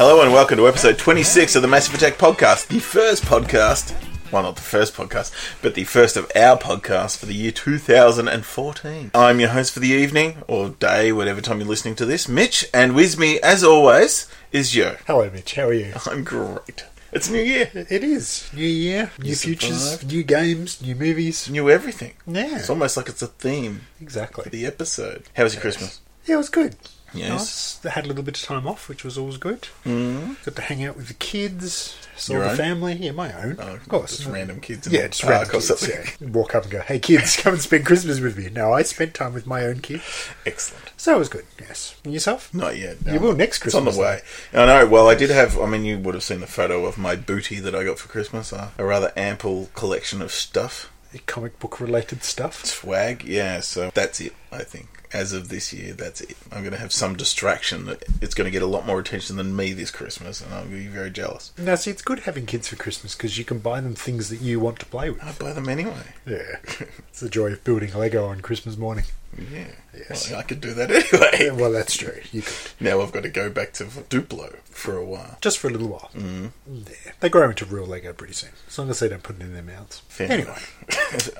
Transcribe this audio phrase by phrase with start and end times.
[0.00, 3.94] Hello and welcome to episode 26 of the Massive Attack podcast, the first podcast,
[4.32, 5.30] well, not the first podcast,
[5.60, 9.10] but the first of our podcast for the year 2014.
[9.14, 12.64] I'm your host for the evening, or day, whatever time you're listening to this, Mitch,
[12.72, 14.96] and with me, as always, is Joe.
[15.06, 15.54] Hello, Mitch.
[15.54, 15.92] How are you?
[16.06, 16.86] I'm great.
[17.12, 17.70] It's New Year.
[17.74, 20.10] It is new year, new You futures, survived.
[20.10, 21.50] new games, new movies.
[21.50, 22.14] New everything.
[22.26, 24.44] Yeah, It's almost like it's a theme exactly.
[24.44, 25.24] for the episode.
[25.36, 26.00] How was your Christmas?
[26.24, 26.76] Yeah, it was good.
[27.12, 27.80] Yes.
[27.84, 27.94] Nice.
[27.94, 29.68] Had a little bit of time off, which was always good.
[29.84, 30.42] Mm.
[30.44, 32.56] Got to hang out with the kids, saw Your the own?
[32.56, 32.94] family.
[32.94, 33.56] Yeah, my own.
[33.58, 34.18] Oh, of course.
[34.18, 35.88] Just random kids in Yeah, just random kids.
[36.20, 36.28] yeah.
[36.28, 39.14] Walk up and go, "Hey, kids, come and spend Christmas with me." No, I spent
[39.14, 40.02] time with my own kids,
[40.46, 40.90] Excellent.
[40.96, 41.46] so it was good.
[41.58, 42.52] Yes, and yourself?
[42.54, 42.98] Not yet.
[43.06, 43.82] You will next Christmas.
[43.86, 44.20] It's on the way.
[44.52, 44.86] I know.
[44.86, 45.58] Well, I did have.
[45.58, 48.08] I mean, you would have seen the photo of my booty that I got for
[48.08, 48.52] Christmas.
[48.52, 50.90] Uh, a rather ample collection of stuff,
[51.26, 52.64] Comic book related stuff.
[52.64, 53.24] swag.
[53.24, 53.60] Yeah.
[53.60, 54.34] So that's it.
[54.52, 56.36] I think as of this year, that's it.
[56.52, 59.36] I'm going to have some distraction that it's going to get a lot more attention
[59.36, 61.52] than me this Christmas, and I'll be very jealous.
[61.58, 64.40] Now, see, it's good having kids for Christmas because you can buy them things that
[64.40, 65.22] you want to play with.
[65.22, 66.14] I buy them anyway.
[66.26, 66.56] Yeah,
[67.08, 69.04] it's the joy of building Lego on Christmas morning.
[69.38, 69.68] Yeah.
[70.08, 70.30] Yes.
[70.30, 71.30] Well, I could do that anyway.
[71.46, 72.20] Yeah, well, that's true.
[72.32, 75.36] You could Now I've got to go back to Duplo for a while.
[75.40, 76.10] just for a little while.
[76.14, 76.50] Mm.
[76.68, 79.42] Yeah, they grow into real Lego pretty soon, as long as they don't put it
[79.42, 80.00] in their mouths.
[80.08, 80.56] Fair anyway,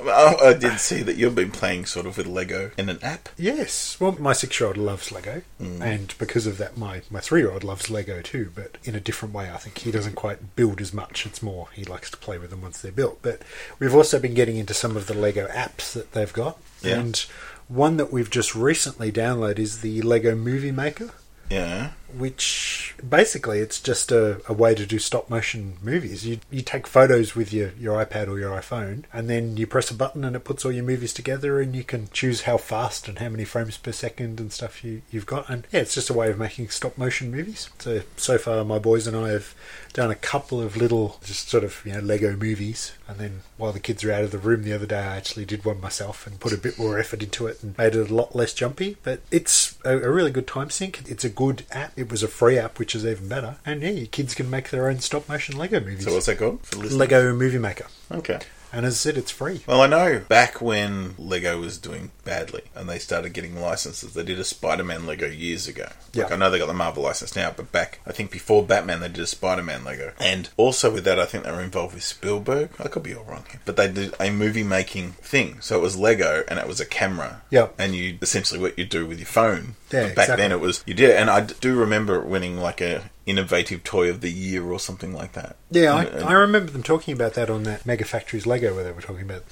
[0.05, 3.29] I I did see that you've been playing sort of with Lego in an app.
[3.39, 3.97] yes.
[4.01, 5.81] Well, my six-year-old loves Lego, Mm.
[5.83, 9.51] and because of that, my my three-year-old loves Lego too, but in a different way.
[9.51, 11.27] I think he doesn't quite build as much.
[11.27, 13.21] It's more he likes to play with them once they're built.
[13.23, 13.43] But
[13.79, 17.01] we've also been getting into some of the Lego apps that they've got, Yeah.
[17.01, 17.25] and
[17.71, 21.11] one that we've just recently downloaded is the Lego Movie Maker.
[21.49, 21.93] Yeah.
[22.15, 26.27] Which basically it's just a, a way to do stop motion movies.
[26.27, 29.91] You you take photos with your, your iPad or your iPhone, and then you press
[29.91, 33.09] a button and it puts all your movies together, and you can choose how fast
[33.09, 35.49] and how many frames per second and stuff you you've got.
[35.49, 37.69] And yeah, it's just a way of making stop motion movies.
[37.79, 39.55] So so far, my boys and I have
[39.93, 43.73] done a couple of little just sort of you know Lego movies, and then while
[43.73, 46.27] the kids are out of the room the other day, I actually did one myself
[46.27, 48.97] and put a bit more effort into it and made it a lot less jumpy.
[49.03, 51.03] But it's a, a really good time sink.
[51.07, 51.93] It's a good app.
[52.01, 53.57] It was a free app, which is even better.
[53.67, 56.07] And yeah, your kids can make their own stop motion Lego movies.
[56.07, 56.65] So what's that called?
[56.65, 56.79] For?
[56.79, 57.87] Lego Movie Maker.
[58.11, 58.41] Okay.
[58.73, 59.63] And as I said, it's free.
[59.67, 64.23] Well, I know back when Lego was doing badly and they started getting licenses, they
[64.23, 65.89] did a Spider-Man Lego years ago.
[66.15, 66.35] Like, Yeah.
[66.35, 69.09] I know they got the Marvel license now, but back, I think before Batman, they
[69.09, 70.13] did a Spider-Man Lego.
[70.21, 72.71] And also with that, I think they were involved with Spielberg.
[72.79, 73.61] I could be all wrong here.
[73.65, 75.61] But they did a movie-making thing.
[75.61, 77.43] So it was Lego and it was a camera.
[77.51, 77.69] Yeah.
[77.79, 79.75] And you, essentially what you do with your phone.
[79.91, 80.37] Yeah, But back exactly.
[80.43, 81.17] then it was, you did it.
[81.17, 85.33] And I do remember winning like a innovative toy of the year or something like
[85.33, 85.57] that.
[85.71, 88.93] Yeah, I, I remember them talking about that on that Mega Factories Lego, where they
[88.93, 89.45] were talking about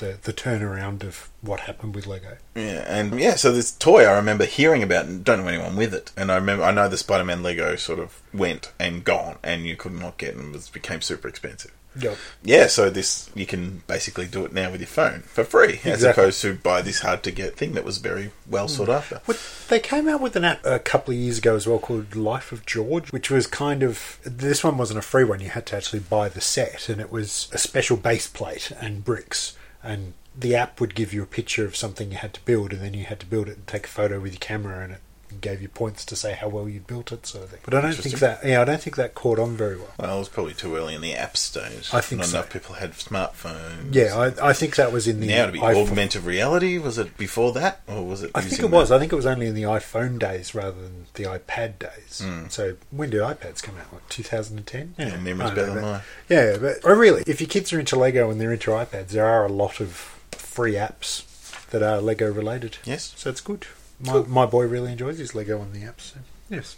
[0.00, 2.38] the, the turnaround of what happened with Lego.
[2.54, 5.94] Yeah, and yeah, so this toy I remember hearing about and don't know anyone with
[5.94, 6.10] it.
[6.16, 9.66] And I remember I know the Spider Man Lego sort of went and gone and
[9.66, 11.72] you could not get and it was, became super expensive.
[11.98, 12.16] Yep.
[12.44, 16.02] Yeah, so this you can basically do it now with your phone for free, as
[16.02, 18.94] opposed to buy this hard to get thing that was very well sought mm.
[18.94, 19.20] after.
[19.24, 22.14] What, they came out with an app a couple of years ago as well called
[22.14, 25.40] Life of George, which was kind of this one wasn't a free one.
[25.40, 29.04] You had to actually buy the set, and it was a special base plate and
[29.04, 32.72] bricks, and the app would give you a picture of something you had to build,
[32.72, 34.92] and then you had to build it and take a photo with your camera, and
[34.92, 35.00] it
[35.40, 37.60] gave you points to say how well you'd built it, sort of thing.
[37.64, 39.88] But I don't think that yeah, I don't think that caught on very well.
[39.98, 41.90] Well, it was probably too early in the app stage.
[41.92, 42.38] I think Not so.
[42.38, 43.94] enough people had smartphones.
[43.94, 46.78] Yeah, I, I think that was in the now to be iPhone- augmented reality.
[46.78, 48.30] Was it before that, or was it?
[48.34, 48.88] I think using it was.
[48.88, 48.96] that?
[48.96, 52.22] I think it was only in the iPhone days rather than the iPad days.
[52.24, 52.48] Hmm.
[52.48, 53.92] So when did iPads come out?
[53.92, 54.94] Like 2010?
[54.98, 56.00] Yeah, memory's better know, than but- mine.
[56.28, 59.26] Yeah, but oh, really, if your kids are into Lego and they're into iPads, there
[59.26, 59.90] are a lot of
[60.32, 61.24] free apps
[61.70, 62.78] that are Lego related.
[62.84, 63.12] Yes.
[63.16, 63.66] So it's good.
[64.00, 66.00] My, my boy really enjoys his Lego on the apps.
[66.12, 66.18] So
[66.48, 66.76] yes.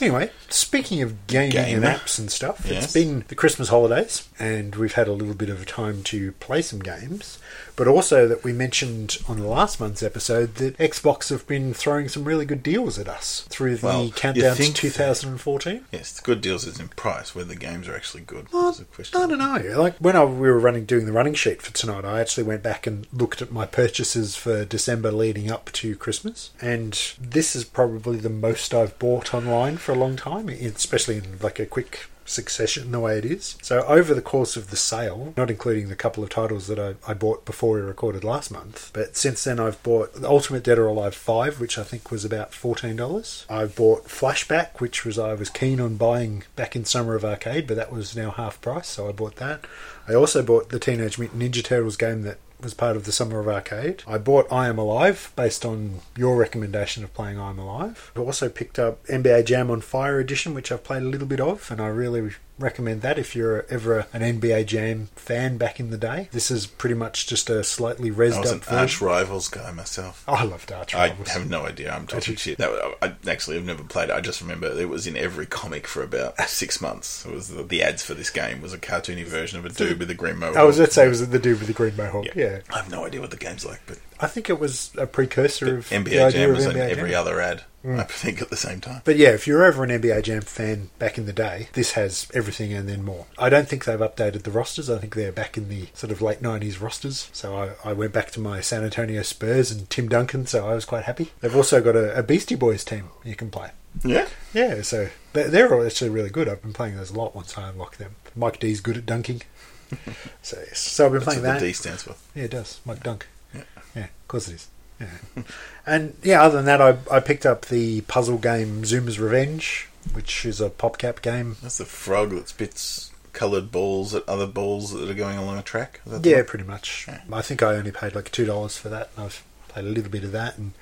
[0.00, 2.84] Anyway, speaking of gaming and apps and stuff, Yes.
[2.84, 6.60] it's been the Christmas holidays and we've had a little bit of time to play
[6.62, 7.38] some games.
[7.76, 12.08] But also that we mentioned on the last month's episode that Xbox have been throwing
[12.08, 15.84] some really good deals at us through the Well, countdown to think- 2014.
[15.90, 17.34] Yes, the good deals is in price.
[17.34, 19.20] where the games are actually good Well, is a question.
[19.20, 19.78] I don't know.
[19.80, 22.62] Like when I, we were running doing the running sheet for tonight, I actually went
[22.62, 27.64] back and looked at my purchases for December leading up to Christmas, and this is
[27.64, 32.06] probably the most I've bought online for a long time, especially in like a quick
[32.24, 33.56] succession the way it is.
[33.62, 36.94] So over the course of the sale, not including the couple of titles that I,
[37.10, 40.86] I bought before we recorded last month, but since then I've bought Ultimate Dead or
[40.86, 43.44] Alive 5, which I think was about $14.
[43.48, 47.66] I've bought Flashback, which was I was keen on buying back in Summer of Arcade,
[47.66, 49.64] but that was now half price, so I bought that.
[50.06, 53.38] I also bought the Teenage Mutant Ninja Turtles game that as part of the Summer
[53.40, 54.02] of Arcade.
[54.06, 58.12] I bought I Am Alive based on your recommendation of playing I Am Alive.
[58.16, 61.40] I also picked up NBA Jam on Fire Edition, which I've played a little bit
[61.40, 65.90] of, and I really recommend that if you're ever an NBA Jam fan back in
[65.90, 66.28] the day.
[66.32, 69.00] This is pretty much just a slightly I rezzed was up an Arch.
[69.00, 70.24] Rivals guy myself.
[70.28, 71.92] Oh, I loved Arch I have no idea.
[71.92, 72.58] I'm talking shit.
[72.58, 74.14] No, I actually have never played it.
[74.14, 77.24] I just remember it was in every comic for about six months.
[77.26, 79.98] It was the, the ads for this game was a cartoony version of a dude
[79.98, 80.56] with a green mohawk.
[80.56, 82.26] I was going to say, was it the dude with the green mohawk?
[82.34, 82.60] Yeah.
[82.72, 85.78] I have no idea what the game's like, but I think it was a precursor
[85.78, 87.20] of NBA Jam was in NBA every Jam.
[87.20, 87.64] other ad.
[87.86, 89.02] I think at the same time.
[89.04, 92.28] But yeah, if you're ever an NBA Jam fan back in the day, this has
[92.32, 93.26] everything and then more.
[93.38, 94.88] I don't think they've updated the rosters.
[94.88, 97.28] I think they're back in the sort of late 90s rosters.
[97.32, 100.74] So I, I went back to my San Antonio Spurs and Tim Duncan, so I
[100.74, 101.32] was quite happy.
[101.40, 103.70] They've also got a, a Beastie Boys team you can play.
[104.02, 106.48] Yeah, Yeah, so they're, they're all actually really good.
[106.48, 108.16] I've been playing those a lot once I unlock them.
[108.34, 109.42] Mike D's good at dunking.
[110.42, 110.78] so, yes.
[110.78, 111.60] so I've been that's playing what that.
[111.60, 112.16] the D stands for.
[112.34, 112.80] Yeah, it does.
[112.84, 113.28] Mike Dunk.
[113.54, 113.62] Yeah.
[113.94, 114.68] Yeah, of course it is.
[115.00, 115.42] Yeah.
[115.86, 120.44] and yeah, other than that, I, I picked up the puzzle game Zuma's Revenge, which
[120.44, 121.56] is a PopCap game.
[121.62, 125.62] That's the frog that spits coloured balls at other balls that are going along a
[125.62, 126.00] track.
[126.06, 126.44] Is that the Yeah, one?
[126.46, 127.06] pretty much.
[127.08, 127.20] Yeah.
[127.32, 130.22] I think I only paid like $2 for that, and I've played a little bit
[130.24, 130.72] of that, and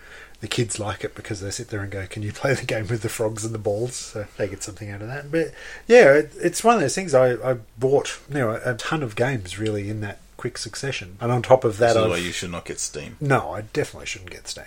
[0.41, 2.89] the kids like it because they sit there and go, Can you play the game
[2.89, 3.95] with the frogs and the balls?
[3.95, 5.31] So they get something out of that.
[5.31, 5.53] But
[5.87, 9.17] yeah, it, it's one of those things I, I bought you know, a ton of
[9.17, 11.17] games really in that quick succession.
[11.21, 13.17] And on top of that, This is why you should not get Steam.
[13.21, 14.65] No, I definitely shouldn't get Steam.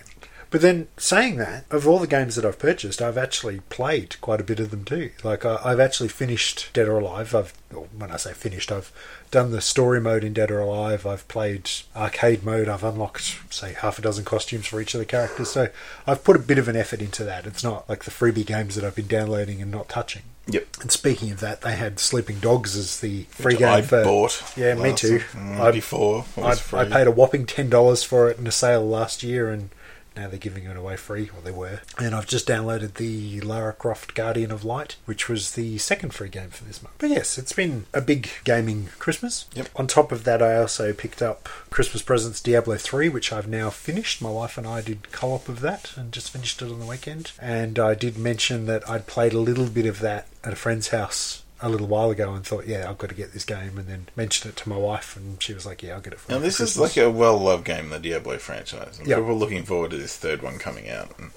[0.48, 4.40] But then, saying that, of all the games that I've purchased, I've actually played quite
[4.40, 5.10] a bit of them too.
[5.22, 7.34] Like, I, I've actually finished Dead or Alive.
[7.34, 8.90] I've, well, when I say finished, I've
[9.30, 11.04] done the story mode in Dead or Alive.
[11.04, 12.70] I've played arcade mode.
[12.70, 15.50] I've unlocked, say, half a dozen costumes for each of the characters.
[15.50, 15.68] So
[16.06, 17.44] I've put a bit of an effort into that.
[17.44, 20.22] It's not like the freebie games that I've been downloading and not touching.
[20.48, 20.66] Yep.
[20.82, 24.04] And speaking of that, they had Sleeping Dogs as the free Which game I for.
[24.04, 24.42] bought.
[24.56, 25.18] Yeah, me last- too.
[25.32, 26.78] mm, I- before it I, was free.
[26.80, 29.70] I paid a whopping ten dollars for it in a sale last year, and
[30.16, 31.80] now they're giving it away free, or they were.
[31.98, 36.28] And I've just downloaded the Lara Croft Guardian of Light, which was the second free
[36.28, 36.96] game for this month.
[36.98, 39.46] But yes, it's been a big gaming Christmas.
[39.54, 39.68] Yep.
[39.76, 43.70] On top of that, I also picked up Christmas presents Diablo 3, which I've now
[43.70, 44.22] finished.
[44.22, 46.86] My wife and I did co op of that and just finished it on the
[46.86, 47.32] weekend.
[47.40, 50.88] And I did mention that I'd played a little bit of that at a friend's
[50.88, 53.78] house a little while ago and thought, yeah, I've got to get this game.
[53.78, 56.20] And then mentioned it to my wife, and she was like, yeah, I'll get it
[56.20, 58.98] for Now this for is like a well-loved game, in the Diablo franchise.
[58.98, 59.16] And Yeah.
[59.16, 61.30] People are looking forward to this third one coming out, and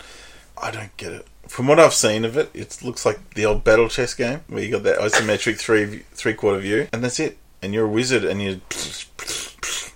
[0.61, 1.27] I don't get it.
[1.47, 4.61] From what I've seen of it, it looks like the old battle chess game where
[4.61, 7.37] you got that isometric three three-quarter view, and that's it.
[7.61, 8.61] And you're a wizard, and you.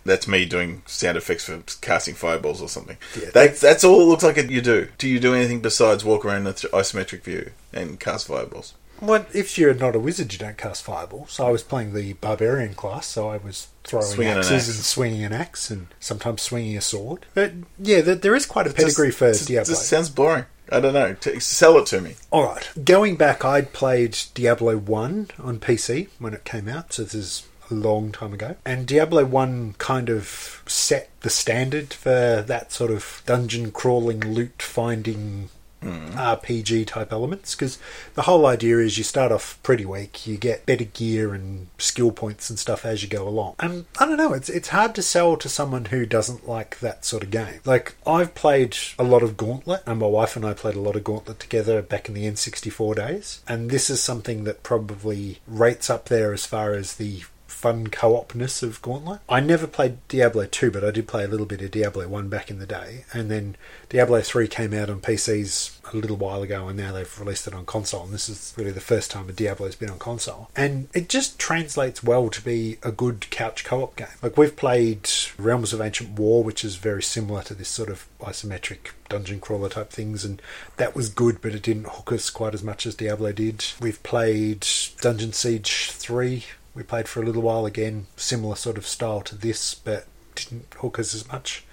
[0.06, 2.98] That's me doing sound effects for casting fireballs or something.
[3.18, 4.90] Yeah, that's that's all it looks like you do.
[4.98, 8.74] Do you do anything besides walk around the isometric view and cast fireballs?
[9.01, 11.40] Well, if you're not a wizard, you don't cast fireballs.
[11.40, 14.75] I was playing the barbarian class, so I was throwing Swinging axes axe.
[14.78, 17.25] and swinging an axe, and sometimes swinging a sword.
[17.34, 19.74] But yeah, there, there is quite a pedigree just- for just- Diablo.
[19.74, 20.45] Just sounds boring.
[20.72, 21.13] I don't know.
[21.13, 22.16] T- sell it to me.
[22.31, 27.04] All right, going back, I'd played Diablo One on PC when it came out, so
[27.04, 28.56] this is a long time ago.
[28.66, 34.62] And Diablo One kind of set the standard for that sort of dungeon crawling, loot
[34.62, 35.50] finding.
[35.84, 36.18] Mm-hmm.
[36.18, 37.78] RPG type elements because
[38.16, 42.12] the whole idea is you start off pretty weak, you get better gear and skill
[42.12, 43.56] points and stuff as you go along.
[43.60, 47.06] And I don't know, it's it's hard to sell to someone who doesn't like that
[47.06, 47.60] sort of game.
[47.66, 50.96] Like I've played a lot of Gauntlet, and my wife and I played a lot
[50.96, 55.90] of Gauntlet together back in the N64 days, and this is something that probably rates
[55.90, 57.24] up there as far as the
[57.63, 59.22] fun co-opness of Gauntlet.
[59.29, 62.27] I never played Diablo 2, but I did play a little bit of Diablo 1
[62.27, 63.55] back in the day, and then
[63.88, 67.53] Diablo 3 came out on PCs a little while ago, and now they've released it
[67.53, 70.50] on console, and this is really the first time a Diablo's been on console.
[70.58, 74.08] And it just translates well to be a good couch co-op game.
[74.22, 78.05] Like we've played Realms of Ancient War, which is very similar to this sort of
[78.20, 80.41] isometric dungeon crawler type things, and
[80.75, 83.63] that was good, but it didn't hook us quite as much as Diablo did.
[83.79, 84.67] We've played
[85.00, 86.43] Dungeon Siege 3,
[86.75, 90.74] we played for a little while again, similar sort of style to this, but didn't
[90.77, 91.65] hook us as much.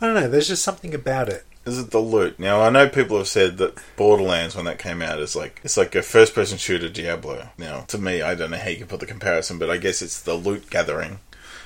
[0.00, 1.44] I don't know, there's just something about it.
[1.66, 2.38] Is it the loot?
[2.38, 5.76] Now I know people have said that Borderlands, when that came out, is like it's
[5.76, 7.48] like a first-person shooter Diablo.
[7.58, 10.00] Now, to me, I don't know how you can put the comparison, but I guess
[10.00, 11.18] it's the loot gathering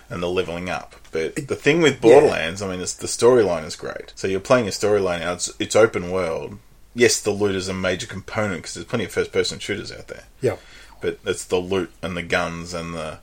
[0.09, 0.97] and the leveling up.
[1.13, 4.13] But the thing with Borderlands, I mean, the storyline is great.
[4.17, 6.59] So you're playing a storyline now; it's, it's open world.
[6.95, 10.25] Yes, the loot is a major component because there's plenty of first-person shooters out there.
[10.41, 10.57] Yeah.
[11.01, 13.19] But it's the loot and the guns and the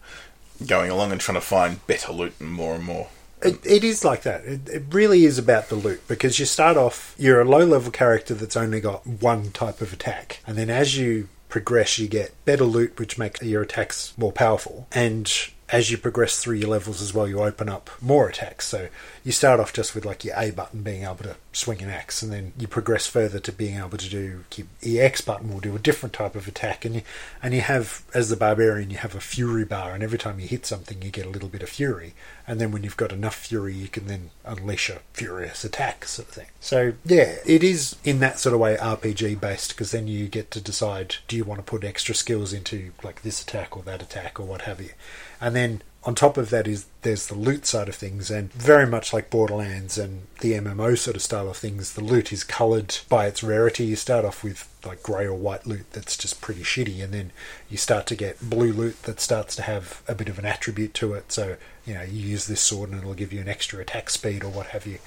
[0.65, 3.09] going along and trying to find better loot and more and more.
[3.41, 4.43] It, it is like that.
[4.45, 7.91] It, it really is about the loot because you start off, you're a low level
[7.91, 10.41] character that's only got one type of attack.
[10.47, 14.87] And then as you progress, you get better loot, which makes your attacks more powerful.
[14.91, 15.31] And
[15.69, 18.67] as you progress through your levels as well, you open up more attacks.
[18.67, 18.87] So
[19.23, 22.21] you start off just with like your A button being able to swing an axe,
[22.21, 24.67] and then you progress further to being able to do your
[25.03, 27.01] EX button will do a different type of attack, and you
[27.43, 30.47] and you have as the barbarian you have a fury bar, and every time you
[30.47, 32.13] hit something you get a little bit of fury,
[32.47, 36.29] and then when you've got enough fury you can then unleash a furious attack sort
[36.29, 36.47] of thing.
[36.61, 40.51] So yeah, it is in that sort of way RPG based because then you get
[40.51, 44.01] to decide do you want to put extra skills into like this attack or that
[44.01, 44.91] attack or what have you,
[45.39, 48.87] and then on top of that is there's the loot side of things and very
[48.87, 52.97] much like borderlands and the mmo sort of style of things the loot is coloured
[53.09, 53.83] by its rarity.
[53.83, 57.31] You start off with like grey or white loot that's just pretty shitty and then
[57.69, 60.93] you start to get blue loot that starts to have a bit of an attribute
[60.95, 61.29] to it.
[61.33, 64.45] So you know you use this sword and it'll give you an extra attack speed
[64.45, 64.99] or what have you.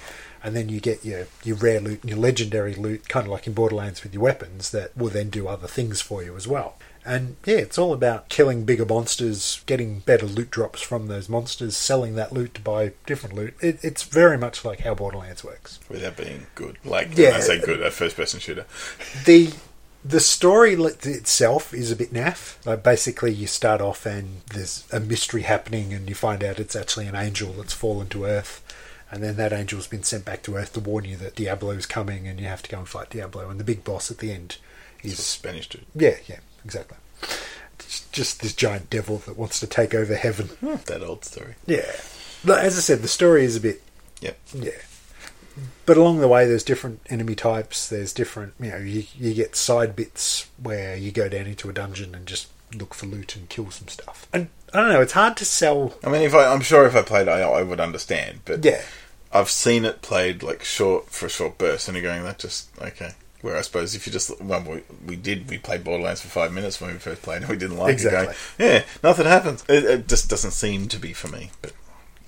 [0.44, 3.46] And then you get your your rare loot and your legendary loot kind of like
[3.46, 6.76] in borderlands with your weapons that will then do other things for you as well
[7.04, 11.76] and yeah, it's all about killing bigger monsters, getting better loot drops from those monsters,
[11.76, 13.54] selling that loot to buy different loot.
[13.60, 15.80] It, it's very much like how Borderlands works.
[15.88, 16.76] Without being good.
[16.84, 17.36] Like, Yeah.
[17.36, 18.66] I say good, a first person shooter.
[19.24, 19.52] The
[20.02, 22.64] the story itself is a bit naff.
[22.66, 26.76] Like basically, you start off and there's a mystery happening, and you find out it's
[26.76, 28.62] actually an angel that's fallen to Earth.
[29.12, 32.28] And then that angel's been sent back to Earth to warn you that Diablo's coming,
[32.28, 33.50] and you have to go and fight Diablo.
[33.50, 34.56] And the big boss at the end
[35.02, 35.84] is Spanish dude.
[35.94, 36.96] yeah, yeah, exactly.
[37.78, 40.46] It's just this giant devil that wants to take over heaven.
[40.60, 40.76] Hmm.
[40.86, 41.54] That old story.
[41.66, 41.90] Yeah.
[42.44, 43.82] But As I said, the story is a bit,
[44.20, 44.38] Yep.
[44.54, 44.70] yeah.
[45.84, 47.88] But along the way, there's different enemy types.
[47.88, 51.72] There's different, you know, you, you get side bits where you go down into a
[51.72, 54.26] dungeon and just look for loot and kill some stuff.
[54.32, 55.94] And I don't know, it's hard to sell.
[56.04, 58.40] I mean, if I, I'm sure if I played, I, I would understand.
[58.44, 58.82] But Yeah.
[59.32, 62.68] I've seen it played like short for a short burst, and you're going, that just
[62.80, 63.12] okay.
[63.42, 66.52] Where I suppose if you just well, we, we did we played Borderlands for five
[66.52, 67.92] minutes when we first played, and we didn't like it.
[67.92, 68.34] Exactly.
[68.58, 69.64] Going, yeah, nothing happens.
[69.68, 71.50] It, it just doesn't seem to be for me.
[71.62, 71.72] But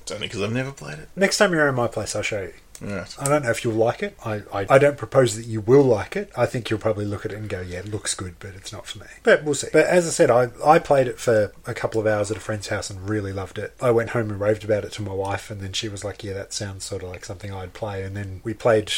[0.01, 1.09] it's only because I've never played it.
[1.15, 2.55] Next time you're in my place, I'll show you.
[2.81, 3.15] Right.
[3.21, 4.19] I don't know if you'll like it.
[4.25, 6.33] I, I, I don't propose that you will like it.
[6.37, 8.73] I think you'll probably look at it and go, yeah, it looks good, but it's
[8.73, 9.07] not for me.
[9.23, 9.69] But we'll see.
[9.73, 12.41] But as I said, I, I played it for a couple of hours at a
[12.41, 13.75] friend's house and really loved it.
[13.81, 16.25] I went home and raved about it to my wife, and then she was like,
[16.25, 18.03] yeah, that sounds sort of like something I'd play.
[18.03, 18.91] And then we played.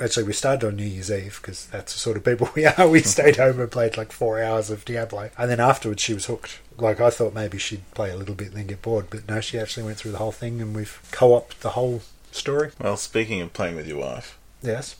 [0.00, 2.88] Actually, we started on New Year's Eve because that's the sort of people we are.
[2.94, 6.26] We stayed home and played like four hours of Diablo, and then afterwards she was
[6.26, 6.58] hooked.
[6.78, 9.40] Like I thought maybe she'd play a little bit and then get bored, but no,
[9.40, 12.70] she actually went through the whole thing, and we've co-opted the whole story.
[12.80, 14.96] Well, speaking of playing with your wife, Yes.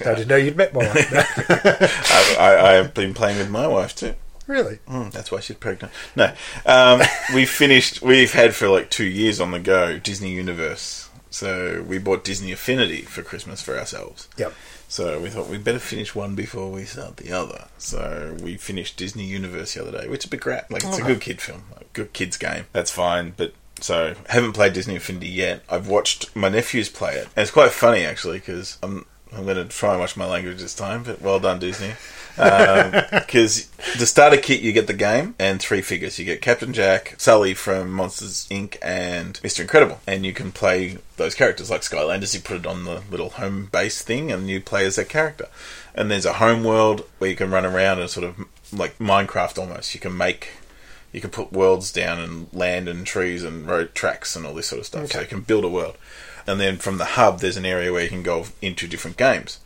[0.00, 1.12] I didn't know you'd met my wife.
[1.50, 4.14] I, I, I have been playing with my wife too.
[4.46, 4.80] really?
[4.86, 5.90] Mm, that's why she's pregnant.
[6.14, 6.34] No,
[6.66, 7.00] um,
[7.34, 8.02] we finished.
[8.02, 11.05] We've had for like two years on the go Disney Universe.
[11.36, 14.26] So we bought Disney Infinity for Christmas for ourselves.
[14.38, 14.54] Yep.
[14.88, 17.66] So we thought we'd better finish one before we start the other.
[17.76, 20.70] So we finished Disney Universe the other day, which is a bit crap.
[20.70, 21.06] Like it's a oh.
[21.06, 22.64] good kid film, a good kids game.
[22.72, 23.52] That's fine, but.
[23.78, 25.62] So, haven't played Disney Infinity yet.
[25.68, 27.24] I've watched my nephews play it.
[27.36, 30.62] And it's quite funny, actually, because I'm, I'm going to try and watch my language
[30.62, 31.92] this time, but well done, Disney.
[32.38, 33.66] Um, because
[33.98, 36.18] the starter kit, you get the game and three figures.
[36.18, 39.60] You get Captain Jack, Sully from Monsters Inc., and Mr.
[39.60, 40.00] Incredible.
[40.06, 42.34] And you can play those characters like Skylanders.
[42.34, 45.48] You put it on the little home base thing, and you play as that character.
[45.94, 49.58] And there's a home world where you can run around and sort of like Minecraft
[49.58, 49.94] almost.
[49.94, 50.50] You can make.
[51.12, 54.66] You can put worlds down and land and trees and road tracks and all this
[54.66, 55.12] sort of stuff.
[55.12, 55.96] So you can build a world.
[56.46, 59.58] And then from the hub, there's an area where you can go into different games.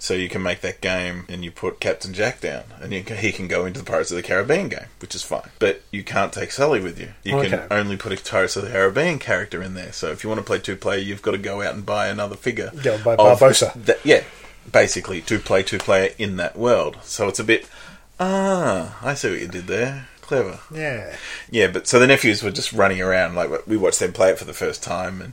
[0.00, 3.18] So you can make that game and you put Captain Jack down, and you can,
[3.18, 5.50] he can go into the Pirates of the Caribbean game, which is fine.
[5.58, 7.10] But you can't take Sully with you.
[7.22, 7.50] You Okay.
[7.50, 9.92] can only put a Pirates of the Caribbean character in there.
[9.92, 12.08] So if you want to play two player, you've got to go out and buy
[12.08, 12.72] another figure.
[12.82, 13.14] Go and buy
[13.84, 14.24] that- yeah,
[14.72, 16.96] basically two play two player in that world.
[17.02, 17.68] So it's a bit.
[18.18, 20.08] Ah, I see what you did there.
[20.22, 20.60] Clever.
[20.74, 21.14] Yeah.
[21.50, 23.34] Yeah, but so the nephews were just running around.
[23.34, 25.32] Like we watched them play it for the first time, and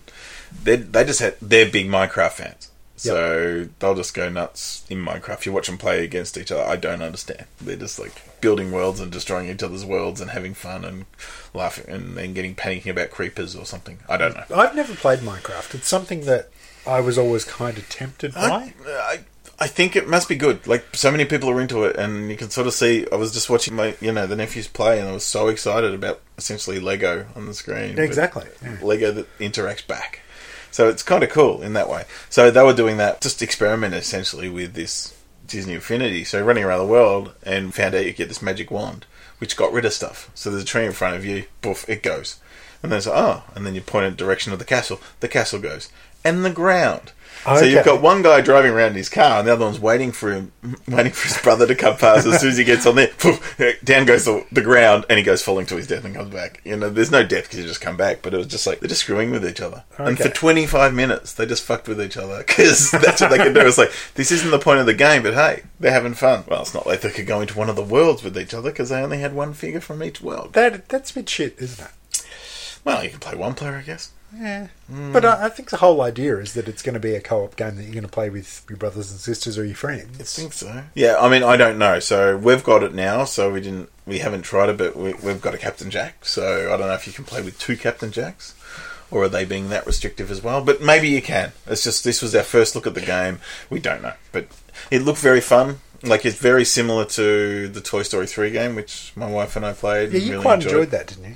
[0.63, 2.69] they they just had they're big Minecraft fans.
[2.98, 5.46] So they'll just go nuts in Minecraft.
[5.46, 6.63] You watch them play against each other.
[6.63, 7.46] I don't understand.
[7.62, 11.06] They're just like building worlds and destroying each other's worlds and having fun and
[11.54, 14.00] laughing and then getting panicking about creepers or something.
[14.10, 14.56] I don't know.
[14.56, 15.75] I've never played Minecraft.
[15.75, 16.50] It's something that
[16.88, 18.42] I was always kind of tempted by.
[18.42, 19.20] I, I,
[19.60, 20.66] I think it must be good.
[20.68, 23.06] Like so many people are into it, and you can sort of see.
[23.12, 25.94] I was just watching my, you know, the nephews play, and I was so excited
[25.94, 27.98] about essentially Lego on the screen.
[28.00, 28.46] exactly.
[28.63, 28.77] Yeah.
[28.82, 30.22] Lego that interacts back.
[30.77, 32.05] So it's kind of cool in that way.
[32.29, 35.17] So they were doing that, just experiment essentially with this
[35.48, 36.24] Disney Infinity.
[36.24, 39.07] So running around the world and found out you get this magic wand,
[39.39, 40.29] which got rid of stuff.
[40.36, 42.39] So there's a tree in front of you, poof, it goes.
[42.84, 45.01] And then it's oh, and then you point in the direction of the castle.
[45.19, 45.89] The castle goes.
[46.24, 47.12] And the ground.
[47.56, 50.12] So you've got one guy driving around in his car, and the other one's waiting
[50.12, 50.51] for him,
[50.88, 52.27] waiting for his brother to come past.
[52.27, 55.24] As soon as he gets on there, poof, down goes the, the ground, and he
[55.24, 56.62] goes falling to his death and comes back.
[56.66, 58.80] You know, there's no death because he just come back, but it was just like
[58.80, 59.84] they're just screwing with each other.
[59.98, 63.54] And for 25 minutes, they just fucked with each other because that's what they can
[63.54, 63.62] do.
[63.62, 66.44] It's like this isn't the point of the game, but hey, they're having fun.
[66.48, 68.72] Well, it's not like they could go into one of the worlds with each other
[68.72, 70.54] because they only had one figure from each world.
[70.54, 72.25] That that's a bit shit, isn't it?
[72.84, 74.12] Well, you can play one player, I guess.
[74.36, 74.67] Yeah.
[74.88, 75.13] Hmm.
[75.13, 77.55] But I, I think the whole idea is that it's going to be a co-op
[77.55, 80.19] game that you're going to play with your brothers and sisters or your friends.
[80.19, 80.84] I think so.
[80.96, 82.00] Yeah, I mean, I don't know.
[82.00, 83.24] So we've got it now.
[83.24, 86.25] So we didn't, we haven't tried it, but we, we've got a Captain Jack.
[86.25, 88.53] So I don't know if you can play with two Captain Jacks,
[89.10, 90.63] or are they being that restrictive as well?
[90.63, 91.53] But maybe you can.
[91.65, 93.39] It's just this was our first look at the game.
[93.69, 94.48] We don't know, but
[94.91, 95.79] it looked very fun.
[96.03, 99.74] Like it's very similar to the Toy Story three game, which my wife and I
[99.74, 100.12] played.
[100.12, 101.36] Yeah, and you really quite enjoyed that, didn't you?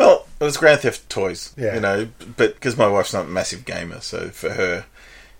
[0.00, 1.74] Well, it was Grand Theft Toys, Yeah.
[1.74, 4.86] you know, but because my wife's not a massive gamer, so for her,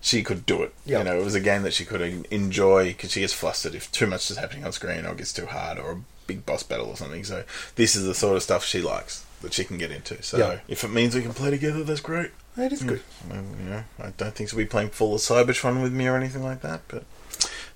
[0.02, 0.74] she could do it.
[0.84, 0.98] Yeah.
[0.98, 3.90] You know, it was a game that she could enjoy because she gets flustered if
[3.90, 6.62] too much is happening on screen or it gets too hard or a big boss
[6.62, 7.24] battle or something.
[7.24, 7.44] So
[7.76, 10.22] this is the sort of stuff she likes that she can get into.
[10.22, 10.58] So Yeah.
[10.68, 12.30] if it means we can play together, that's great.
[12.56, 12.88] That is mm.
[12.88, 13.02] good.
[13.30, 16.16] Well, you know, I don't think she'll be playing Fall of Cybertron with me or
[16.16, 17.04] anything like that, but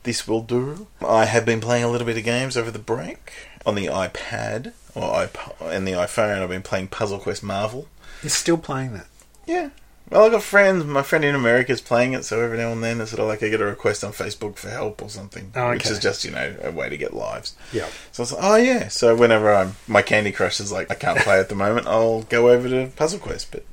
[0.05, 0.87] this will do.
[1.07, 3.33] I have been playing a little bit of games over the break
[3.67, 6.43] on the iPad or iP- and the iPhone.
[6.43, 7.89] I've been playing Puzzle Quest Marvel.
[8.23, 9.07] You're still playing that.
[9.47, 9.71] Yeah.
[10.11, 10.85] Well, I've got friends.
[10.85, 13.27] My friend in America is playing it, so every now and then it's sort of
[13.27, 16.27] like I get a request on Facebook for help or something, Oh, which is just
[16.27, 17.57] you know a way to get lives.
[17.73, 17.89] Yeah.
[18.13, 18.89] So I was like, oh yeah.
[18.89, 22.23] So whenever I'm my Candy Crush is like I can't play at the moment, I'll
[22.23, 23.51] go over to Puzzle Quest.
[23.51, 23.65] But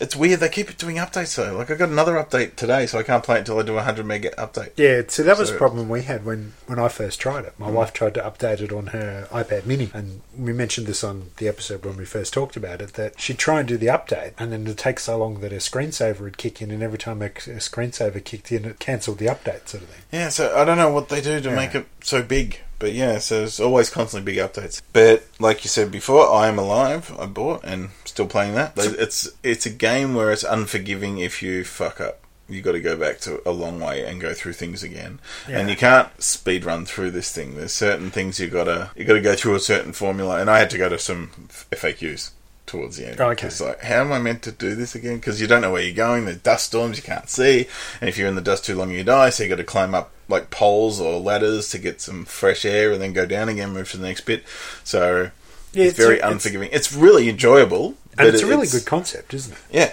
[0.00, 1.56] it's weird they keep doing updates though.
[1.56, 3.82] Like I got another update today, so I can't play it until I do a
[3.82, 4.72] hundred meg update.
[4.76, 7.54] Yeah, so that was So- a problem we had when, when I first tried it.
[7.58, 7.74] My mm.
[7.74, 11.48] wife tried to update it on her iPad mini, and we mentioned this on the
[11.48, 14.52] episode when we first talked about it, that she'd try and do the update, and
[14.52, 17.26] then it'd take so long that her screensaver would kick in, and every time her,
[17.26, 20.02] her screensaver kicked in, it cancelled the update sort of thing.
[20.12, 22.60] Yeah, so I don't know what they do to make it so big.
[22.78, 24.82] But yeah, so there's always constantly big updates.
[24.92, 27.14] But like you said before, I am alive.
[27.18, 28.72] I bought and still playing that.
[28.76, 32.20] It's it's a game where it's unforgiving if you fuck up.
[32.46, 35.70] You got to go back to a long way and go through things again, and
[35.70, 37.56] you can't speed run through this thing.
[37.56, 40.58] There's certain things you gotta you got to go through a certain formula, and I
[40.58, 41.30] had to go to some
[41.70, 42.32] FAQs
[42.66, 43.20] towards the end.
[43.20, 43.46] Oh, okay.
[43.46, 45.16] It's like, how am I meant to do this again?
[45.16, 46.24] Because you don't know where you're going.
[46.24, 47.66] There's dust storms you can't see,
[48.00, 49.30] and if you're in the dust too long, you die.
[49.30, 52.92] So you got to climb up like poles or ladders to get some fresh air,
[52.92, 54.44] and then go down again, move to the next bit.
[54.84, 55.30] So
[55.72, 56.70] Yeah, it's, very a- unforgiving.
[56.72, 59.58] It's, really enjoyable, and it's a really it's- good concept, isn't it?
[59.70, 59.92] Yeah.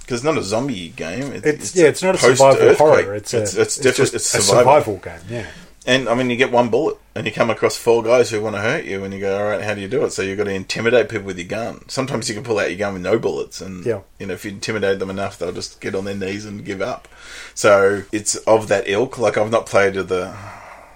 [0.00, 1.32] Because it's not a zombie game.
[1.32, 3.14] It- It's, yeah, it's not a survival horror.
[3.14, 4.58] It's a, it's, it's, just it's a survival.
[4.82, 5.20] survival game.
[5.30, 5.46] Yeah,
[5.84, 8.54] And I mean, you get one bullet, and you come across four guys who want
[8.54, 10.38] to hurt you, and you go, "All right, how do you do it?" So you've
[10.38, 11.88] got to intimidate people with your gun.
[11.88, 14.00] Sometimes you can pull out your gun with no bullets, and Yeah.
[14.18, 16.80] you know if you intimidate them enough, they'll just get on their knees and give
[16.80, 17.08] up.
[17.54, 19.18] So it's of that ilk.
[19.18, 20.34] Like I've not played the.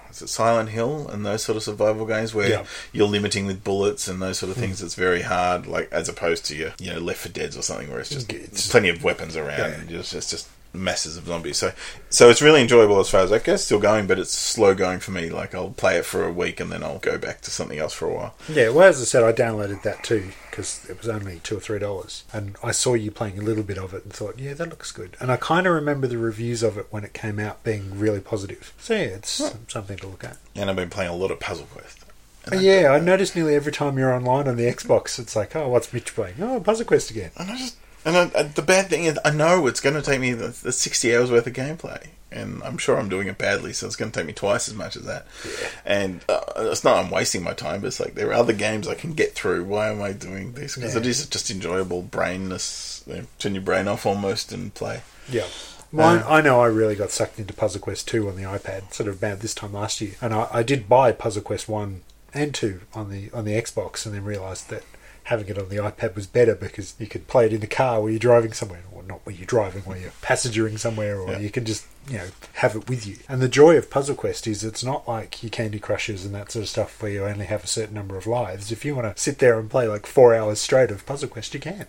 [0.09, 2.63] Is it Silent Hill and those sort of survival games where Yeah.
[2.91, 4.61] you're limiting with bullets and those sort of hmm.
[4.63, 4.81] things?
[4.81, 7.87] It's very hard, like as opposed to your, you know, Left 4 Dead's or something
[7.91, 9.59] where it's just It's- plenty of weapons around.
[9.59, 9.67] Yeah.
[9.67, 10.47] And just, it's just
[10.77, 11.57] masses of zombies.
[11.57, 11.71] So,
[12.09, 13.63] so it's really enjoyable as far as that goes.
[13.63, 15.29] Still going, but it's slow going for me.
[15.29, 17.93] Like I'll play it for a week and then I'll go back to something else
[17.93, 18.35] for a while.
[18.49, 18.69] yeah.
[18.69, 21.77] Well, as I said, I downloaded that too because it was only two or three
[21.77, 24.69] dollars, and I saw you playing a little bit of it and thought, yeah, that
[24.69, 25.15] looks good.
[25.19, 28.19] And I kind of remember the reviews of it when it came out being really
[28.21, 28.73] positive.
[28.79, 29.29] So yeah, it's
[29.67, 30.37] something to look at.
[30.55, 31.99] And I've been playing a lot of Puzzle Quest.
[32.45, 35.55] And uh, Yeah, I noticed nearly every time you're online on the Xbox, it's like,
[35.55, 36.35] oh, what's Mitch playing?
[36.41, 37.29] Oh, Puzzle Quest again.
[37.37, 40.01] And I just and I, I- the bad thing is I know it's going to
[40.01, 43.37] take me the, the sixty hours worth of gameplay, and I'm sure I'm doing it
[43.37, 45.27] badly, so it's going to take me twice as much as that.
[45.85, 48.87] And uh, it's not I'm wasting my time, but it's like there are other games
[48.87, 49.63] I can get through.
[49.65, 50.75] Why am I doing this?
[50.75, 51.01] Because Yeah.
[51.01, 53.03] it is just enjoyable brainness.
[53.07, 55.01] You know, turn your brain off almost and play.
[55.29, 55.45] Yeah.
[55.91, 58.43] Well, Uh, I I know I really got sucked into Puzzle Quest 2 on the
[58.43, 60.15] iPad, sort of about this time last year.
[60.21, 62.01] And I, I did buy Puzzle Quest 1
[62.33, 64.83] and 2 on the on the Xbox and then realised that
[65.27, 67.99] having it on the iPad was better because you could play it in the car
[68.01, 71.39] while you're driving somewhere, or not while you're driving, while you're passengering somewhere, or Yeah.
[71.39, 73.17] you can just, you know, have it with you.
[73.27, 76.51] And the joy of Puzzle Quest is it's not like your Candy Crushes and that
[76.51, 78.71] sort of stuff where you only have a certain number of lives.
[78.71, 81.53] If you want to sit there and play like four hours straight of Puzzle Quest,
[81.53, 81.85] you can.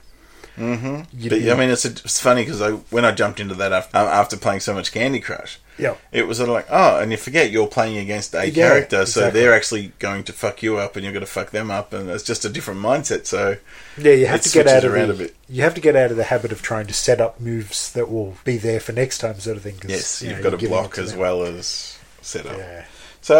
[0.57, 1.03] Mm-hmm.
[1.17, 3.97] You- But I mean, it's, it's funny because I, when I jumped into that after,
[3.97, 5.95] after playing so much Candy Crush, Yeah.
[6.13, 9.07] it was sort of like, oh, and you forget you're playing against a Yeah, character,
[9.07, 9.41] so exactly.
[9.41, 12.11] they're actually going to fuck you up, and you're going to fuck them up, and
[12.11, 13.27] it's just a different mindset.
[13.27, 13.57] So
[13.97, 15.37] Yeah, you have to get out of around the, a bit.
[15.49, 18.11] you have to get out of the habit of trying to set up moves that
[18.11, 19.77] will be there for next time, sort of thing.
[19.87, 21.21] yes, you you've know, got to block to as them.
[21.21, 22.57] well as set up.
[22.59, 22.85] Yeah,
[23.21, 23.39] So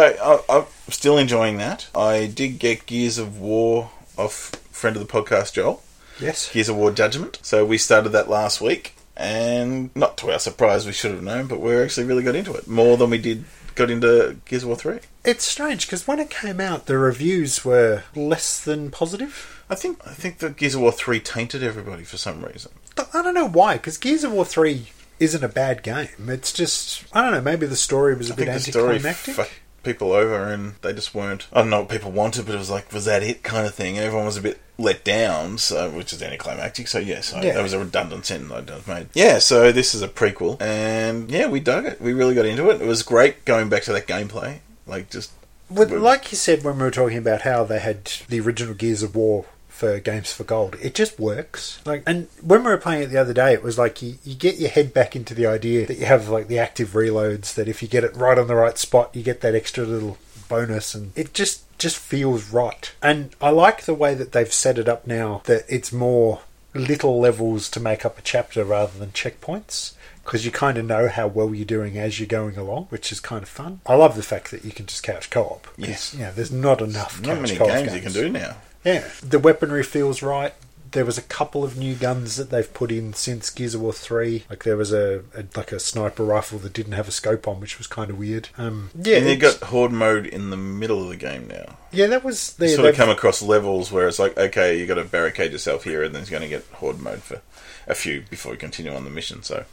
[0.49, 1.87] I, I'm still enjoying that.
[1.93, 5.81] I did get Gears of War off friend of the podcast Joel.
[6.21, 6.51] Yes.
[6.51, 7.39] Gears of War Judgment.
[7.41, 11.45] So we started that last week, and not to our surprise, we should have known,
[11.45, 13.43] but we actually really got into it more than we did
[13.75, 14.99] got into Gears of War Three.
[15.23, 19.63] It's strange because when it came out, the reviews were less than positive.
[19.69, 22.71] I think I think that Gears of War Three tainted everybody for some reason.
[23.13, 24.87] I don't know why, because Gears of War 3
[25.19, 26.07] isn't a bad game.
[26.27, 28.95] It's just, I don't know, maybe the story was a I bit think the story
[28.95, 29.58] anticlimactic.
[29.83, 31.47] People over, and they just weren't.
[31.53, 33.73] I don't know what people wanted, but it was like, was that it kind of
[33.75, 33.97] thing?
[33.97, 36.87] Everyone was a bit let down, so, which is anticlimactic.
[36.87, 37.53] So yes, I, Yeah.
[37.55, 39.07] that was a redundant sentence I just made.
[39.13, 41.99] Yeah, so this is a prequel, and yeah, we dug it.
[42.01, 42.81] We really got into it.
[42.81, 45.31] It was great going back to that gameplay, like just
[45.69, 49.03] With, like you said when we were talking about how they had the original Gears
[49.03, 49.45] of War
[49.79, 51.79] for Games for Gold, it just works.
[51.85, 54.35] Like, and when we were playing it the other day, it was like you, you
[54.35, 57.53] get your head back into the idea that you have like the active reloads.
[57.55, 60.17] That if you get it right on the right spot, you get that extra little
[60.49, 62.91] bonus, and it just just feels right.
[63.01, 65.41] And I like the way that they've set it up now.
[65.45, 66.41] That it's more
[66.75, 71.07] little levels to make up a chapter rather than checkpoints because you kind of know
[71.07, 73.79] how well you're doing as you're going along, which is kind of fun.
[73.87, 75.67] I love the fact that you can just couch co-op.
[75.77, 76.13] Yes.
[76.13, 77.19] you know, there's not enough.
[77.21, 78.57] not couch many co-op games you can do now.
[78.83, 80.53] Yeah, the weaponry feels right.
[80.91, 83.93] There was a couple of new guns that they've put in since Gears of War
[83.93, 84.45] three.
[84.49, 87.59] Like there was a, a like a sniper rifle that didn't have a scope on,
[87.59, 88.49] which was kind of weird.
[88.57, 91.77] Um, yeah, and you got horde mode in the middle of the game now.
[91.91, 94.95] yeah, that was You sort of come across levels where it's like, okay, you got
[94.95, 97.41] to barricade yourself here, and then you're going to get horde mode for
[97.85, 99.43] a few before you continue on the mission.
[99.43, 99.65] So,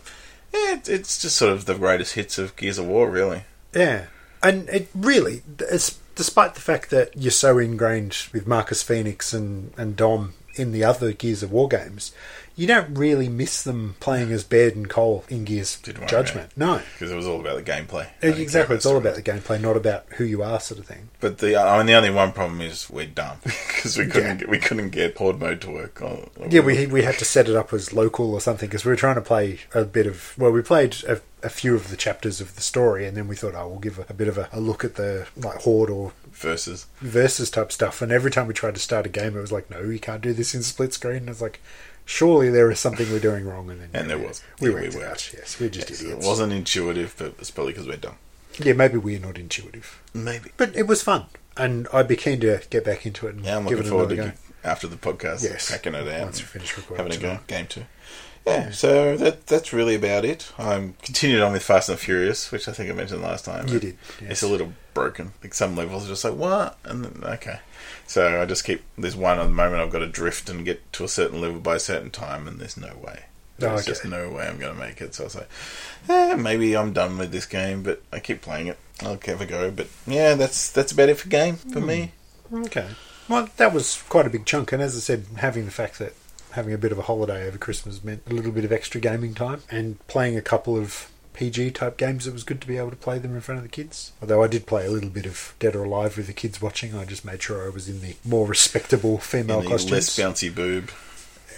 [0.53, 3.45] yeah, it, it's just sort of the greatest hits of Gears of War, really.
[3.75, 4.07] Yeah,
[4.43, 9.73] and it really, it's, despite the fact that you're so ingrained with Marcus Phoenix and,
[9.77, 12.13] and Dom in the other Gears of War games,
[12.57, 16.51] you don't really miss them playing as Baird and Cole in Gears Judgment.
[16.57, 16.81] No.
[16.95, 18.09] because it was all about the gameplay.
[18.23, 21.11] Exactly, it's all about the gameplay, not about who you are, sort of thing.
[21.21, 24.39] But the uh, I mean, the only one problem is we're dumb because we couldn't
[24.39, 26.01] get, we couldn't get horde mode to work.
[26.01, 28.91] On, Yeah, we we had to set it up as local or something because we
[28.91, 30.35] were trying to play a bit of.
[30.39, 33.37] Well, we played a, a few of the chapters of the story, and then we
[33.37, 35.89] thought, oh, we'll give a, a bit of a, a look at the like horde
[35.91, 38.03] or versus versus type stuff.
[38.03, 40.21] And every time we tried to start a game, it was like, no, you can't
[40.21, 41.17] do this in split screen.
[41.19, 41.61] And it's like,
[42.05, 43.71] surely there is something we're doing wrong.
[43.71, 44.43] And then And there was.
[44.61, 45.05] We Yeah, went we were.
[45.07, 45.33] that.
[45.33, 48.17] Yes, we're just Yes, it wasn't intuitive, but it's probably because we're dumb.
[48.59, 50.51] Yeah, maybe we're not intuitive, Maybe.
[50.57, 51.27] but it was fun,
[51.59, 54.09] and I'd be keen to get back into it and Yeah, I'm give it forward
[54.09, 54.37] to another go.
[54.67, 55.69] After the podcast, Yes.
[55.69, 57.85] cracking it out, Once we finish recording having a go, game two.
[58.47, 60.53] Yeah, so that that's really about it.
[60.57, 63.67] I'm continued on with Fast and Furious, which I think I mentioned last time.
[63.67, 64.31] You did, yes.
[64.31, 65.33] It's a little broken.
[65.43, 67.59] Like some levels are just like what, and then okay.
[68.07, 68.83] So I just keep.
[68.97, 71.59] There's one at the moment I've got to drift and get to a certain level
[71.59, 73.25] by a certain time, and there's no way.
[73.59, 73.91] Oh, There's okay.
[73.91, 75.15] just no way I'm going to make it.
[75.15, 75.49] So I was like,
[76.11, 78.77] eh, maybe I'm done with this game, but I keep playing it.
[79.03, 79.71] I'll have a go.
[79.73, 81.87] But yeah, that's that's about it for game for Hmm.
[81.87, 82.13] me.
[82.53, 82.87] Okay.
[83.29, 86.15] Well, that was quite a big chunk, and as I said, having the fact that
[86.53, 89.35] having a bit of a holiday over Christmas meant a little bit of extra gaming
[89.35, 92.91] time, and playing a couple of PG type games, it was good to be able
[92.91, 94.13] to play them in front of the kids.
[94.23, 96.95] Although I did play a little bit of Dead or Alive with the kids watching,
[96.95, 99.93] I just made sure I was in the more respectable female In costumes.
[99.93, 100.91] less bouncy boob.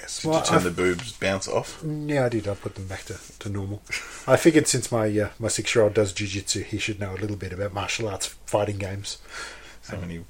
[0.00, 0.22] Yes.
[0.22, 1.84] Did Well, you turn I've- the boobs bounce off?
[1.84, 2.48] yeah, I did.
[2.48, 3.82] I put them back to, to normal.
[4.26, 7.20] I figured since my uh, my six year old does jujitsu, he should know a
[7.20, 9.18] little bit about martial arts fighting games.
[9.82, 10.20] So when he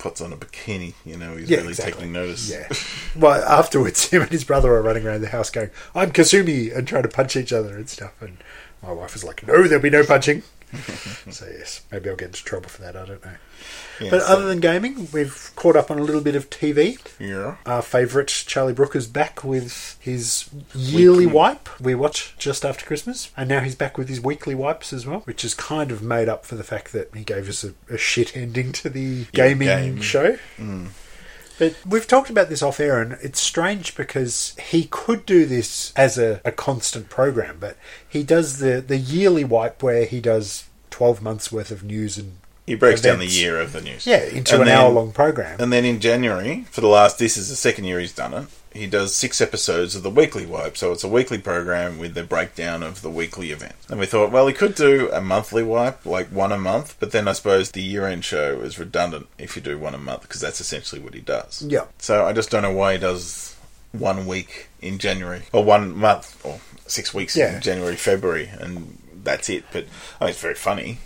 [0.00, 1.92] puts on a bikini, you know, he's Yeah, really exactly.
[1.92, 2.50] taking notice.
[2.50, 2.68] Yeah.
[3.14, 6.88] Well, afterwards, him and his brother are running around the house going, I'm Kasumi, and
[6.88, 8.20] trying to punch each other and stuff.
[8.20, 8.38] And
[8.82, 10.42] my wife was like, No, there'll be no punching.
[11.30, 12.96] so, yes, maybe I'll get into trouble for that.
[12.96, 13.32] I don't know.
[14.00, 16.98] Yeah, but so- other than gaming, we've caught up on a little bit of TV.
[17.18, 17.56] yeah.
[17.66, 21.34] Our favourite, Charlie Brooker's back with his yearly Weekly.
[21.38, 23.30] wipe we watch just after Christmas.
[23.36, 26.28] And now he's back with his weekly wipes as well, which is kind of made
[26.28, 29.48] up for the fact that he gave us a, a shit ending to the Yeah,
[29.48, 30.00] gaming game.
[30.00, 30.38] show.
[30.58, 30.88] Mm.
[31.60, 35.92] But we've talked about this off air, and it's strange because he could do this
[35.94, 37.76] as a, a constant program, but
[38.08, 42.38] he does the, the yearly wipe where he does 12 months worth of news and.
[42.70, 43.40] He breaks down the events.
[43.40, 44.06] year of the news.
[44.06, 45.60] Yeah, into And an then- hour long program.
[45.60, 48.46] And then in January, for the last, this is the second year he's done it,
[48.72, 50.76] he does six episodes of the weekly wipe.
[50.76, 53.74] So it's a weekly program with the breakdown of the weekly event.
[53.88, 57.10] And we thought, well, he could do a monthly wipe, like one a month, but
[57.10, 60.22] then I suppose the year end show is redundant if you do one a month,
[60.22, 61.64] because that's essentially what he does.
[61.66, 61.86] Yeah.
[61.98, 63.56] So I just don't know why he does
[63.90, 67.56] one week in January, or one month, or six weeks Yeah.
[67.56, 69.64] in January, February, and that's it.
[69.72, 69.86] But
[70.20, 70.98] I mean, it's very funny.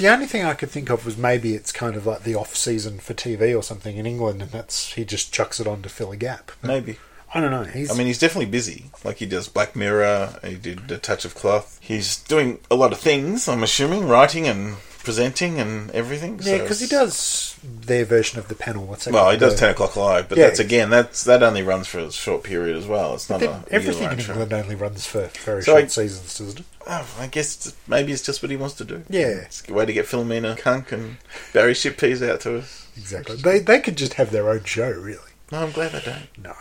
[0.00, 2.56] The only thing I could think of was maybe it's kind of like the off
[2.56, 5.90] season for TV or something in England, and that's he just chucks it on to
[5.90, 6.52] fill a gap.
[6.62, 6.98] But Maybe.
[7.34, 7.64] I don't know.
[7.64, 8.86] He's I mean, he's definitely busy.
[9.04, 10.40] Like he does Black Mirror.
[10.42, 11.78] He did A Touch of Cloth.
[11.82, 13.46] He's doing a lot of things.
[13.46, 16.38] I'm assuming writing and presenting and everything.
[16.38, 18.84] Yeah, so because he does their version of the panel.
[18.86, 19.14] What's that?
[19.14, 20.46] Well, he does ten o'clock live, but Yeah.
[20.46, 23.14] that's again that's that only runs for a short period as well.
[23.14, 24.18] It's not a everything in.
[24.20, 26.66] England only runs for very So short I- seasons, doesn't it?
[26.86, 29.04] Oh, I guess maybe it's just what he wants to do.
[29.08, 29.26] Yeah.
[29.44, 31.18] it's a way to get Philomena Cunk and
[31.52, 32.86] Barry Shitpeas out to us.
[32.96, 33.36] Exactly.
[33.36, 35.18] They they could just have their own show, really.
[35.52, 36.28] No, I'm glad they don't.
[36.44, 36.54] No.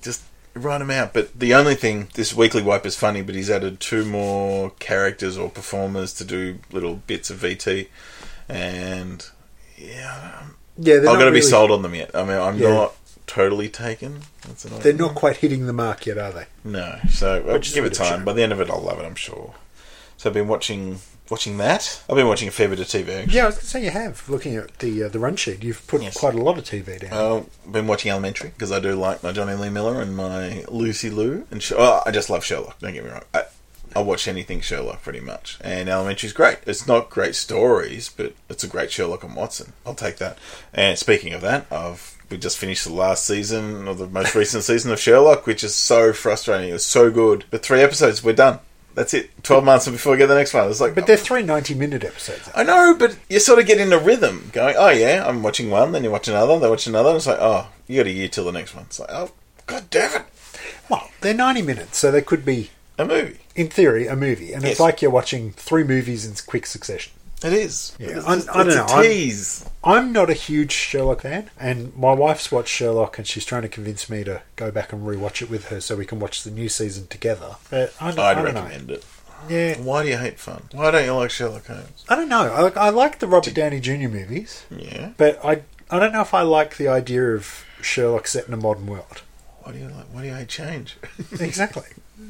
[0.00, 0.22] Just
[0.56, 1.12] write him out.
[1.12, 5.36] But the only thing, this weekly wipe is funny, but he's added two more characters
[5.36, 7.88] or performers to do little bits of VT,
[8.48, 9.28] and
[9.76, 12.10] yeah, um, Yeah, I've not got to be sold on them yet.
[12.14, 12.70] I mean, I'm Yeah.
[12.70, 12.94] not
[13.26, 14.22] totally taken.
[14.46, 14.82] That's annoying.
[14.82, 16.46] They're not quite hitting the mark yet, are they?
[16.64, 18.18] No, so uh, I'll Which give it bit of a time.
[18.20, 18.24] shame.
[18.24, 19.04] By the end of it, I'll love it.
[19.04, 19.54] I'm sure.
[20.16, 22.02] So I've been watching watching that.
[22.08, 23.08] I've been watching a fair bit of TV.
[23.22, 23.34] Actually.
[23.34, 24.28] Yeah, I was going to say you have.
[24.28, 26.16] Looking at the uh, the run sheet, you've put Yes.
[26.16, 27.12] quite a lot of TV down.
[27.12, 30.64] I've uh, been watching Elementary because I do like my Jonny Lee Miller and my
[30.68, 32.78] Lucy Liu, and Sh- oh, I just love Sherlock.
[32.80, 33.22] Don't get me wrong.
[33.34, 33.44] I,
[33.94, 36.58] I watch anything Sherlock pretty much, and Elementary's great.
[36.66, 39.72] It's not great stories, but it's a great Sherlock and Watson.
[39.86, 40.36] I'll take that.
[40.74, 44.64] And speaking of that, I've we just finished the last season or the most recent
[44.64, 46.70] season of Sherlock, which is so frustrating.
[46.70, 48.58] It was so good, but three episodes, we're done.
[48.96, 49.30] That's it.
[49.44, 50.68] Twelve months before we get the next one.
[50.68, 52.48] It's like, but they're three 90 minute episodes.
[52.54, 55.70] I know, but you sort of get in a rhythm, going, "Oh yeah, I'm watching
[55.70, 58.10] one, then you watch another, then watch another." And it's like, "Oh, you got a
[58.12, 59.30] year till the next one." It's like, "Oh,
[59.66, 60.22] god damn it,
[60.88, 64.52] Well, they're 90 minutes, so they could be, a movie." in theory, a movie.
[64.52, 64.72] And Yes.
[64.72, 67.12] it's like you're watching three movies in quick succession.
[67.44, 67.94] It is.
[67.98, 69.64] Yeah, It's, I- just- I don't it's know, a I'm- tease.
[69.84, 73.68] I'm not a huge Sherlock fan, and my wife's watched Sherlock, and she's trying to
[73.68, 76.50] convince me to go back and rewatch it with her so we can watch the
[76.50, 77.56] new season together.
[77.70, 78.62] But I, don't- I I'd don't know.
[78.62, 79.04] recommend it.
[79.48, 80.62] Yeah, Why do you hate fun?
[80.72, 82.04] Why don't you like Sherlock Holmes?
[82.08, 82.52] I don't know.
[82.52, 84.08] I, like- I like the Robert Downey Jr.
[84.08, 85.10] movies, Yeah.
[85.16, 88.56] but I I don't know if I like the idea of Sherlock set in a
[88.56, 89.22] modern world.
[89.62, 90.06] Why do you like?
[90.10, 90.96] Why do you hate change?
[91.38, 91.84] exactly.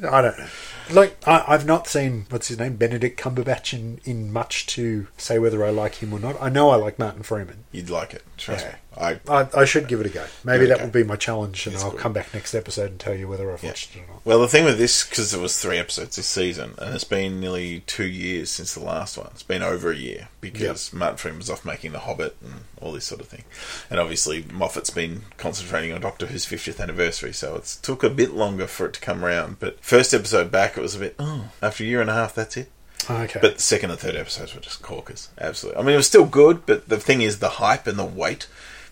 [0.09, 0.47] I don't know.
[0.91, 5.39] Like I, I've not seen what's his name Benedict Cumberbatch in, in much to say
[5.39, 6.35] whether I like him or not.
[6.41, 7.63] I know I like Martin Freeman.
[7.77, 8.23] You'd like it.
[8.37, 8.71] Trust Yeah.
[8.71, 8.77] me.
[8.99, 10.25] I I, I should give it a go.
[10.43, 10.85] Maybe Give it a that go.
[10.85, 11.99] will be my challenge, and It's I'll good.
[11.99, 13.69] come back next episode and tell you whether I've Yeah.
[13.69, 14.25] watched it or not.
[14.25, 17.39] Well, the thing with this, because it was three episodes this season, and it's been
[17.39, 19.27] nearly two years since the last one.
[19.33, 22.91] It's been over a year because Martin Freeman was off making The Hobbit and all
[22.91, 23.43] this sort of thing.
[23.91, 28.33] And obviously, Moffat's been concentrating on Doctor Who's 50th anniversary, so it took a bit
[28.33, 29.59] longer for it to come around.
[29.59, 32.33] But first episode back, it was a bit, oh, after a year and a half,
[32.33, 32.71] that's it.
[33.09, 33.39] Okay.
[33.41, 35.29] But the second and third episodes were just corkers.
[35.39, 35.79] Absolutely.
[35.79, 38.47] I mean, it was still good, but the thing is, the hype and the weight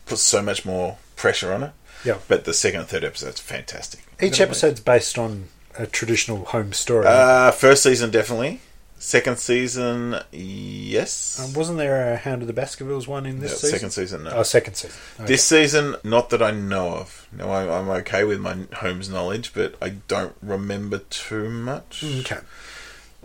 [0.06, 1.72] puts so much more pressure on it.
[2.04, 2.20] Yeah.
[2.28, 4.02] But the second and third episodes fantastic.
[4.22, 5.46] Each episode's based on
[5.78, 7.06] a traditional Holmes story.
[7.08, 8.62] Uh, first season, definitely.
[8.98, 11.40] Second season, yes.
[11.44, 13.72] Um, wasn't there a Hound of the Baskervilles one in this No, season?
[13.78, 14.32] second season, no.
[14.32, 14.98] Oh, second season.
[15.20, 15.26] Okay.
[15.28, 17.28] This season, not that I know of.
[17.32, 22.04] No, I, I'm okay with my Holmes knowledge, but I don't remember too much.
[22.04, 22.40] Okay.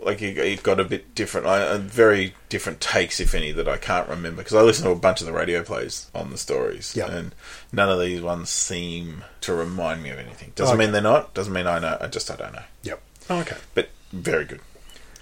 [0.03, 3.67] Like it, it got a bit different, I, uh, very different takes, if any, that
[3.67, 6.37] I can't remember because I listen to a bunch of the radio plays on the
[6.37, 7.05] stories, Yeah.
[7.11, 7.35] and
[7.71, 10.53] none of these ones seem to remind me of anything.
[10.55, 10.85] Doesn't Okay.
[10.85, 11.33] mean they're not.
[11.33, 11.97] Doesn't mean I know.
[12.01, 12.63] I just I don't know.
[12.83, 13.01] Yep.
[13.29, 13.57] Oh, okay.
[13.75, 14.61] But very good,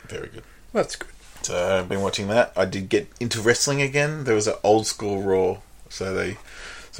[0.08, 0.44] very good.
[0.74, 1.10] Well, that's good.
[1.42, 2.52] So I've been watching that.
[2.56, 4.24] I did get into wrestling again.
[4.26, 5.58] There was an old school Raw,
[5.90, 6.38] so they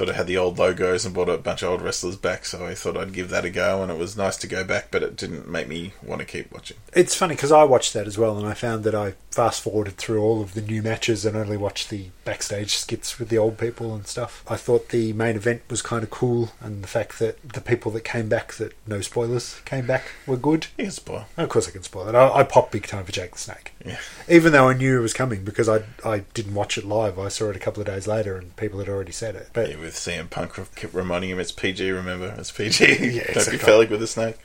[0.00, 2.46] sort of had the old logos and brought a bunch of old wrestlers back.
[2.46, 4.88] So I thought I'd give that a go, and it was nice to go back,
[4.90, 6.78] but it didn't make me want to keep watching.
[6.94, 9.98] It's funny because I watched that as well, and I found that I fast forwarded
[9.98, 13.58] through all of the new matches and only watched the backstage skits with the old
[13.58, 14.42] people and stuff.
[14.48, 17.92] I thought the main event was kind of cool, and the fact that the people
[17.92, 20.68] that came back, that no spoilers came back, were good.
[20.78, 21.26] You can spoil.
[21.36, 22.14] Of course, I can spoil it.
[22.14, 23.98] I, I popped big time for Jake the Snake, Yeah.
[24.30, 27.18] even though I knew it was coming because I I didn't watch it live.
[27.18, 29.50] I saw it a couple of days later, and people had already said it.
[29.52, 31.90] But Yeah, with CM Punk kept reminding him it's PG.
[31.90, 33.10] Remember, it's PG.
[33.10, 34.36] Yeah, Don't be phallic with a snake.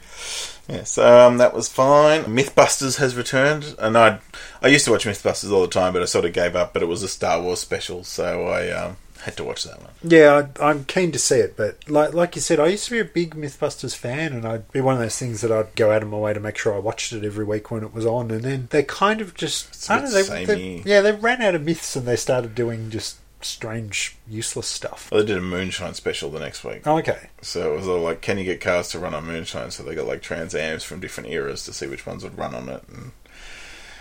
[0.68, 2.24] Yeah, so um, that was fine.
[2.24, 4.20] MythBusters has returned, and I
[4.62, 6.74] I used to watch MythBusters all the time, but I sort of gave up.
[6.74, 9.92] But it was a Star Wars special, so I um, had to watch that one.
[10.02, 12.92] Yeah, I, I'm keen to see it, but like like you said, I used to
[12.92, 15.92] be a big MythBusters fan, and I'd be one of those things that I'd go
[15.92, 18.08] out of my way to make sure I watched it every week when it was
[18.08, 21.02] on, and then they kind of just It's a I don't know, they, they, yeah,
[21.02, 25.10] they ran out of myths and they started doing just strange, useless stuff.
[25.12, 26.82] Well, they did a Moonshine special the next week.
[26.86, 29.72] Oh, okay, So it was all like, can you get cars to run on Moonshine?
[29.72, 32.54] So they got like Trans Ams from different eras to see which ones would run
[32.56, 33.12] on it, and,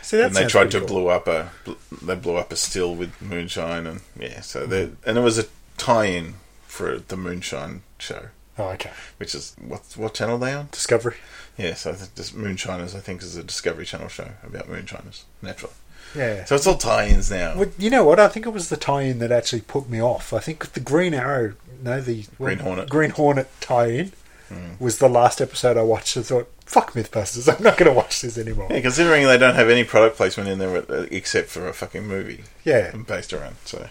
[0.02, 0.88] see and they tried to cool.
[0.88, 1.50] blow up a
[2.02, 4.96] they blew up a still with Moonshine, and yeah, so they Mm.
[5.06, 5.46] and it was a
[5.78, 6.34] tie-in
[6.66, 8.28] for the Moonshine show,
[8.58, 10.68] Oh, okay, which is what what channel are they on?
[10.72, 11.16] Discovery.
[11.56, 15.24] Yeah, so I think this Moonshiners I think is a Discovery Channel show about moonshiners,
[15.40, 15.74] naturally.
[16.14, 16.44] Yeah.
[16.44, 17.56] So it's all tie-ins now.
[17.56, 18.20] Well, you know what?
[18.20, 20.32] I think it was the tie-in that actually put me off.
[20.32, 22.88] I think the Green Arrow, no, the Green Hornet.
[22.88, 24.12] Green Hornet tie-in
[24.48, 24.72] hmm.
[24.78, 26.16] was the last episode I watched.
[26.16, 28.68] I thought, fuck Mythbusters, I'm not going to watch this anymore.
[28.70, 32.06] Yeah, considering they don't have any product placement in there uh, except for a fucking
[32.06, 32.44] movie.
[32.64, 32.94] Yeah.
[32.96, 33.56] Based around.
[33.64, 33.88] So,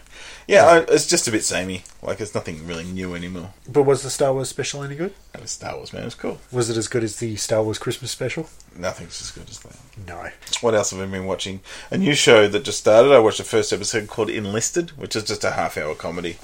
[0.47, 1.83] yeah, I, it's just a bit samey.
[2.01, 3.53] Like, it's nothing really new anymore.
[3.67, 5.13] But was the Star Wars special any good?
[5.31, 6.01] That was Star Wars, man.
[6.01, 6.39] It was cool.
[6.51, 8.49] Was it as good as the Star Wars Christmas special?
[8.75, 9.77] Nothing's as good as that.
[10.07, 10.29] No.
[10.61, 11.61] What else have I been watching?
[11.91, 13.13] A new show that just started.
[13.13, 16.37] I watched the first episode called Enlisted, which is just a half hour comedy.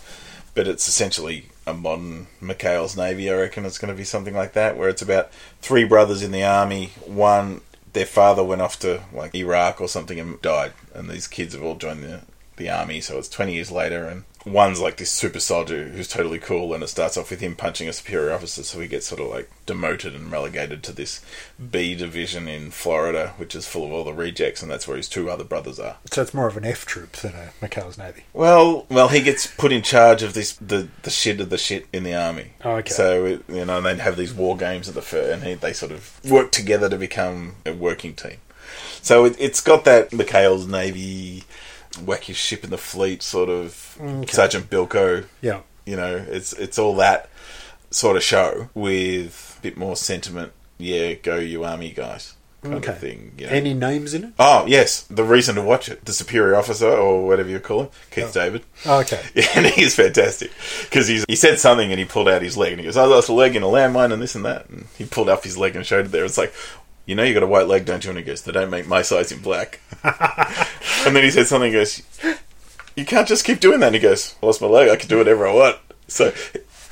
[0.60, 4.52] But it's essentially a modern McHale's Navy, I reckon it's going to be something like
[4.56, 6.92] that, where it's about three brothers in the army.
[7.06, 7.62] One,
[7.94, 11.64] their father went off to like Iraq or something and died, and these kids have
[11.64, 12.24] all joined the
[12.58, 13.00] the army.
[13.00, 16.84] So it's twenty years later, and one's like this super soldier who's totally cool, and
[16.84, 19.50] it starts off with him punching a superior officer, so he gets sort of like
[19.66, 21.22] demoted and relegated to this
[21.72, 25.10] B division in Florida, which is full of all the rejects, and that's where his
[25.10, 25.98] two other brothers are.
[26.12, 28.24] So it's more of an F troop than a McHale's Navy.
[28.34, 31.88] Well, well, he gets put in charge of this the the shit of the shit
[31.92, 32.54] in the army.
[32.64, 32.92] Oh, okay.
[32.92, 35.54] So it, you know, and they have these war games at the fir- and he,
[35.56, 38.38] they sort of work together to become a working team.
[39.02, 41.44] So it, it's got that McHale's Navy
[42.06, 44.32] whack your ship in the fleet sort of mm, Okay.
[44.34, 45.26] Sergeant Bilko.
[45.42, 45.62] Yeah.
[45.86, 47.30] You know, it's it's all that
[47.92, 50.52] sort of show with a bit more sentiment.
[50.78, 52.92] Yeah, go you army guys, kind Okay.
[52.92, 53.32] of thing.
[53.38, 53.52] You know.
[53.52, 54.34] Any names in it?
[54.40, 57.90] Oh yes, the reason to watch it, the superior officer or whatever you call him,
[58.12, 58.32] Keith oh.
[58.32, 58.64] David.
[58.86, 59.22] Oh, okay.
[59.36, 60.52] Yeah, and he's fantastic
[60.84, 63.04] because he's he said something and he pulled out his leg and he goes, oh,
[63.04, 65.44] "I lost a leg in a landmine and this and that." And he pulled up
[65.44, 66.24] his leg and showed it there.
[66.24, 66.54] It's like,
[67.10, 68.12] you know, you got a white leg, don't you?
[68.12, 71.72] And he goes, "They don't make my size in black." and then he said something.
[71.72, 72.04] He goes,
[72.96, 74.90] "You can't just keep doing that." And he goes, "I lost my leg.
[74.90, 76.32] I can do whatever I want." So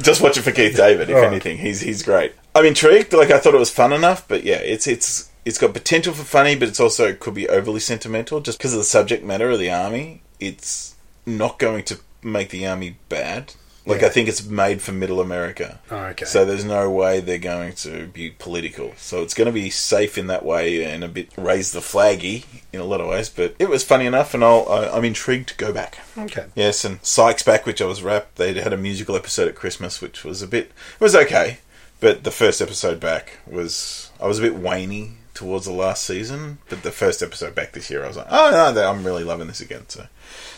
[0.01, 1.12] just watch it for Keith David.
[1.12, 1.27] If right.
[1.27, 2.34] anything, he's he's great.
[2.56, 3.13] I'm intrigued.
[3.13, 5.30] Like I thought it was fun enough, but yeah, it's it's.
[5.45, 8.80] It's got potential for funny, but it's also could be overly sentimental just because of
[8.80, 10.21] the subject matter of the army.
[10.41, 13.53] It's not going to make the army bad.
[13.88, 14.08] Like Yeah.
[14.08, 15.80] I think it's made for middle America.
[15.89, 16.26] Oh, okay.
[16.26, 18.93] So there's no way they're going to be political.
[18.97, 22.43] So it's going to be safe in that way and a bit raise the flaggy
[22.73, 23.30] in a lot of ways.
[23.30, 26.00] But it was funny enough, and I'll, I, I'm intrigued to go back.
[26.17, 26.45] Okay.
[26.54, 28.36] Yes, and Psych's back, which I was wrapped.
[28.36, 30.71] They had a musical episode at Christmas, which was a bit.
[31.00, 31.60] It was okay,
[32.00, 34.12] but the first episode back was.
[34.19, 37.91] I was a bit waney towards the last season, but the first episode back this
[37.91, 39.88] year, I was like, oh no, I'm really loving this again.
[39.88, 40.08] So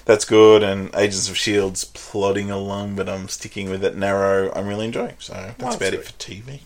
[0.05, 0.63] that's good.
[0.63, 4.51] And Agents of Shield's plodding along, but I'm sticking with it narrow.
[4.53, 5.15] I'm really enjoying.
[5.19, 5.93] So that's that's about good.
[5.95, 6.61] it for TV.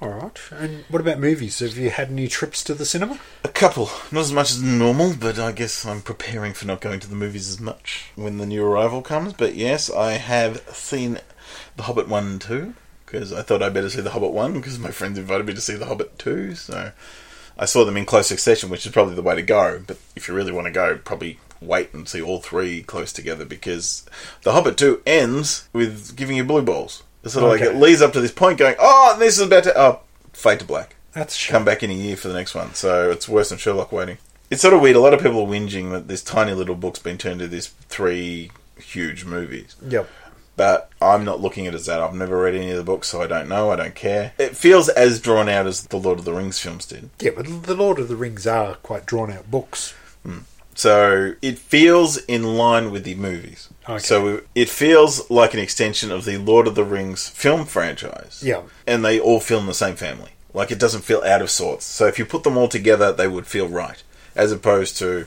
[0.00, 0.38] All right.
[0.52, 1.58] And what about movies?
[1.58, 3.18] Have you had any trips to the cinema?
[3.42, 7.00] A couple, not as much as normal, but I guess I'm preparing for not going
[7.00, 9.32] to the movies as much when the new arrival comes.
[9.32, 11.18] But yes, I have seen
[11.76, 12.74] The Hobbit 1 and 2,
[13.06, 15.60] because I thought I'd better see The Hobbit 1, because my friends invited me to
[15.60, 16.92] see The Hobbit 2, so
[17.58, 19.82] I saw them in close succession, which is probably the way to go.
[19.86, 23.44] But if you really want to go, probably wait and see all three close together,
[23.44, 24.06] because
[24.42, 27.02] The Hobbit 2 ends with giving you blue balls.
[27.24, 29.64] It's sort of like it leads up to this point going, oh, this is about
[29.64, 29.78] to...
[29.78, 30.00] Oh,
[30.32, 32.74] fade to black That's come back in a year for the next one.
[32.74, 34.18] So it's worse than Sherlock waiting.
[34.50, 34.96] It's sort of weird.
[34.96, 37.66] A lot of people are whinging that this tiny little book's been turned into this
[37.88, 39.74] three huge movies.
[39.86, 40.08] Yep.
[40.58, 42.00] But I'm not looking at it as that.
[42.00, 43.70] I've never read any of the books, so I don't know.
[43.70, 44.32] I don't care.
[44.38, 47.10] It feels as drawn out as the Lord of the Rings films did.
[47.20, 49.94] Yeah, but the Lord of the Rings are quite drawn out books.
[50.24, 50.40] Hmm.
[50.74, 53.68] So it feels in line with the movies.
[53.88, 53.98] Okay.
[54.00, 58.42] So it feels like an extension of the Lord of the Rings film franchise.
[58.44, 58.62] Yeah.
[58.84, 60.30] And they all film the same family.
[60.52, 61.84] Like it doesn't feel out of sorts.
[61.84, 64.02] So if you put them all together, they would feel right.
[64.34, 65.26] As opposed to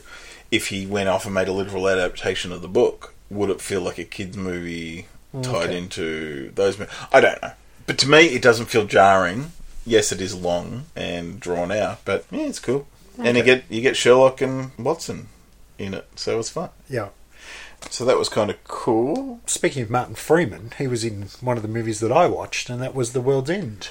[0.52, 3.82] if he went off and made a literal adaptation of the book, would it feel
[3.82, 5.78] like a kids' movie Mm, tied Okay.
[5.78, 6.78] into those?
[6.78, 7.52] mo- I don't know.
[7.88, 9.52] But to me, it doesn't feel jarring.
[9.86, 12.88] Yes, it is long and drawn out, but yeah, it's cool.
[13.18, 15.28] And you get you get Sherlock and Watson
[15.78, 16.70] in it, so it's fun.
[16.90, 17.10] Yeah.
[17.90, 19.40] So that was kind of cool.
[19.48, 22.82] Speaking of Martin Freeman, he was in one of the movies that I watched, and
[22.82, 23.90] that was The World's End.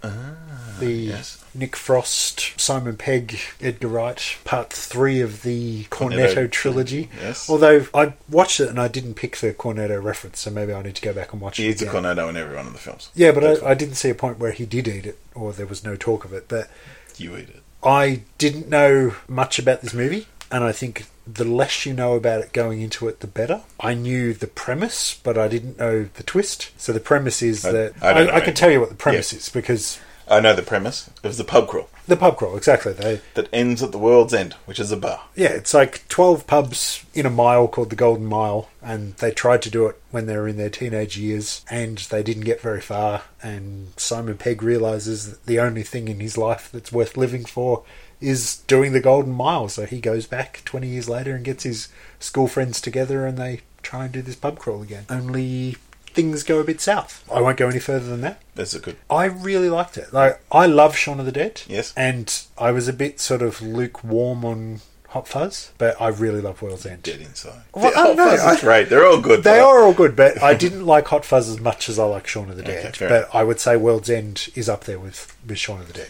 [0.00, 1.44] The Ah, yes.
[1.54, 7.08] Nick Frost, Simon Pegg, Edgar Wright, part three of the Cornetto, Cornetto trilogy.
[7.20, 7.50] yes.
[7.50, 10.94] Although I watched it and I didn't pick the Cornetto reference, so maybe I need
[10.94, 11.70] to go back and watch He it.
[11.70, 13.10] eats a cornetto in every one of the films.
[13.14, 15.66] Yeah, but I, I didn't see a point where he did eat it, or there
[15.66, 16.46] was no talk of it.
[16.48, 16.70] But
[17.16, 17.62] You eat it.
[17.82, 22.40] I didn't know much about this movie, and I think the less you know about
[22.40, 23.62] it going into it, the better.
[23.80, 26.70] I knew the premise, but I didn't know the twist.
[26.80, 29.32] So the premise is I- that I don't I, can tell you what the premise
[29.32, 29.38] Yeah.
[29.38, 29.98] is because
[30.30, 31.08] I know the premise.
[31.22, 32.92] It was the pub crawl the pub crawl exactly.
[32.94, 35.20] They that ends at the world's end, which is a bar.
[35.36, 39.60] yeah, it's like twelve pubs in a mile called the Golden Mile, and they tried
[39.62, 42.80] to do it when they were in their teenage years, and they didn't get very
[42.80, 43.22] far.
[43.42, 47.84] And Simon Pegg realizes that the only thing in his life that's worth living for
[48.20, 49.68] is doing the Golden Mile.
[49.68, 51.88] So he goes back twenty years later and gets his
[52.18, 55.04] school friends together, and they try and do this pub crawl again.
[55.08, 57.24] Only things go a bit south.
[57.32, 58.42] I won't go any further than that.
[58.56, 58.96] That's a good.
[59.08, 60.12] I really liked it.
[60.12, 61.62] Like I love Shaun of the Dead.
[61.68, 61.94] Yes.
[61.96, 66.60] And I was a bit sort of lukewarm on Hot Fuzz, but I really love
[66.60, 67.02] World's End.
[67.04, 67.62] Dead inside.
[67.72, 68.88] Well, The I don't know, Hot Fuzz is I- great.
[68.90, 69.44] They're all good.
[69.44, 72.04] They but- are all good, but I didn't like Hot Fuzz as much as I
[72.04, 72.86] like Shaun of the Dead.
[72.86, 73.34] Okay, but.
[73.34, 76.08] I would say World's End is up there with, with Shaun of the Dead.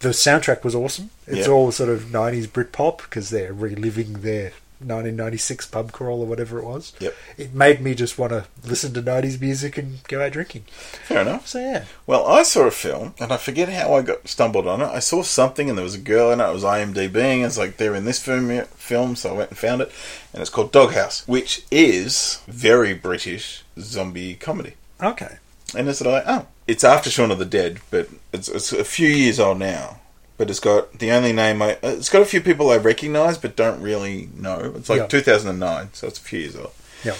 [0.00, 1.10] The soundtrack was awesome.
[1.26, 1.52] It's Yeah.
[1.52, 6.64] all sort of 90s Britpop because they're reliving their 1996 pub crawl or whatever it
[6.64, 6.92] was.
[7.00, 7.14] Yep.
[7.38, 10.64] It made me just want to listen to 90s music and go out drinking.
[11.04, 11.48] Fair enough.
[11.48, 11.84] So, yeah.
[12.06, 14.86] Well, I saw a film, and I forget how I got stumbled on it.
[14.88, 16.48] I saw something, and there was a girl in it.
[16.48, 17.46] It was IMDbing.
[17.46, 19.90] It's like they're in this film, film, so I went and found it,
[20.34, 24.74] and it's called Doghouse, which is very British zombie comedy.
[25.02, 25.36] Okay.
[25.76, 29.08] And it's like, oh, it's after Shaun of the Dead, but it's, it's a few
[29.08, 30.00] years old now.
[30.38, 31.74] But it's got the only name I.
[31.76, 34.72] Uh, it's got a few people I recognise, but don't really know.
[34.76, 35.06] It's like Yeah.
[35.06, 36.72] 2009, so it's a few years old.
[37.04, 37.14] Yeah.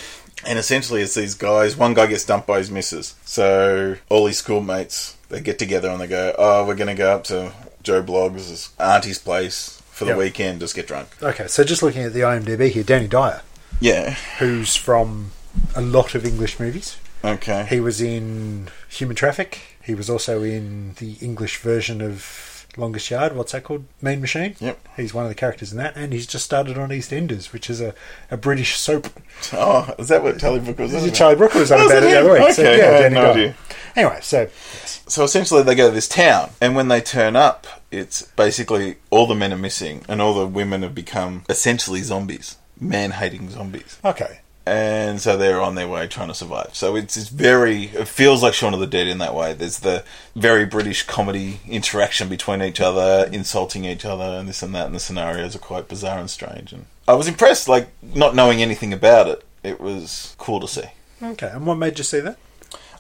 [0.46, 1.76] And essentially, it's these guys.
[1.78, 5.98] One guy gets dumped by his missus, so all his schoolmates they get together and
[6.00, 7.52] they go, "Oh, we're going to go up to
[7.82, 10.18] Joe Bloggs' auntie's place for the Yeah.
[10.18, 13.40] weekend, just get drunk." Okay, so just looking at the IMDb here, Danny Dyer,
[13.80, 14.10] Yeah.
[14.40, 15.32] who's from
[15.74, 16.96] a lot of English movies.
[17.26, 17.66] Okay.
[17.68, 19.60] He was in Human Traffic.
[19.82, 23.34] He was also in the English version of Longest Yard.
[23.34, 23.84] What's that called?
[24.02, 24.54] Mean Machine.
[24.60, 24.88] Yep.
[24.96, 27.80] He's one of the characters in that, and he's just started on EastEnders, which is
[27.80, 27.94] a,
[28.30, 29.08] a British soap.
[29.52, 30.94] Oh, is that what Charlie Brooker was?
[30.94, 31.14] on about?
[31.14, 32.52] Charlie Brooker was on Oh, is about it it the other week.
[32.52, 33.54] So, Okay, yeah, I had no idea.
[33.94, 35.02] Anyway, so yes.
[35.08, 39.26] So essentially, they go to this town, and when they turn up, it's basically all
[39.26, 43.98] the men are missing, and all the women have become essentially zombies, man-hating zombies.
[44.04, 44.40] Okay.
[44.66, 46.74] And so they're on their way trying to survive.
[46.74, 49.52] So it's, it's very, it feels like Shaun of the Dead in that way.
[49.54, 50.04] There's the
[50.34, 54.94] very British comedy interaction between each other, insulting each other, and this and that, and
[54.94, 56.72] the scenarios are quite bizarre and strange.
[56.72, 59.44] And I was impressed, like not knowing anything about it.
[59.62, 60.88] It was cool to see.
[61.22, 61.48] Okay.
[61.48, 62.36] And what made you see that?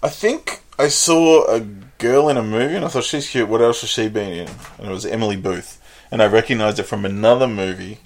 [0.02, 1.60] I think I saw a
[1.98, 3.48] girl in a movie, and I thought she's cute.
[3.48, 4.48] What else has she been in?
[4.78, 7.98] And it was Emily Booth, and I recognised it from another movie,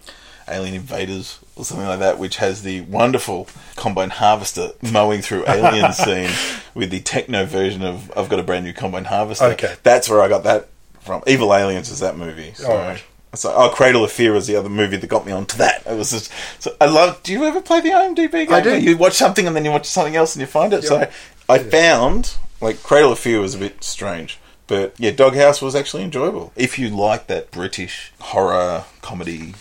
[0.50, 5.92] Alien Invaders or something like that, which has the wonderful combine harvester mowing through alien
[5.94, 6.30] scene
[6.74, 9.74] with the techno version of "I've got a brand new combine harvester." Okay.
[9.82, 10.68] that's where I got that
[11.00, 11.22] from.
[11.26, 12.52] Evil Aliens is that movie.
[12.54, 12.70] So.
[12.70, 13.04] Alright.
[13.32, 15.86] So, oh, Cradle of Fear was the other movie that got me onto that.
[15.86, 17.22] It was just, so I love.
[17.22, 18.52] Do you ever play the IMDb game?
[18.52, 18.76] I do.
[18.76, 20.82] You watch something and then you watch something else and you find it.
[20.82, 20.88] Yeah.
[20.88, 21.10] So
[21.48, 26.02] I found like Cradle of Fear was a bit strange, but yeah, Doghouse was actually
[26.02, 29.54] enjoyable if you like that British horror comedy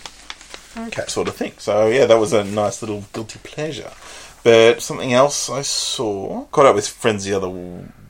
[0.78, 1.04] Okay.
[1.08, 1.54] sort of thing.
[1.58, 3.92] So yeah, that was a nice little guilty pleasure.
[4.44, 7.50] But something else I saw caught up with friends the other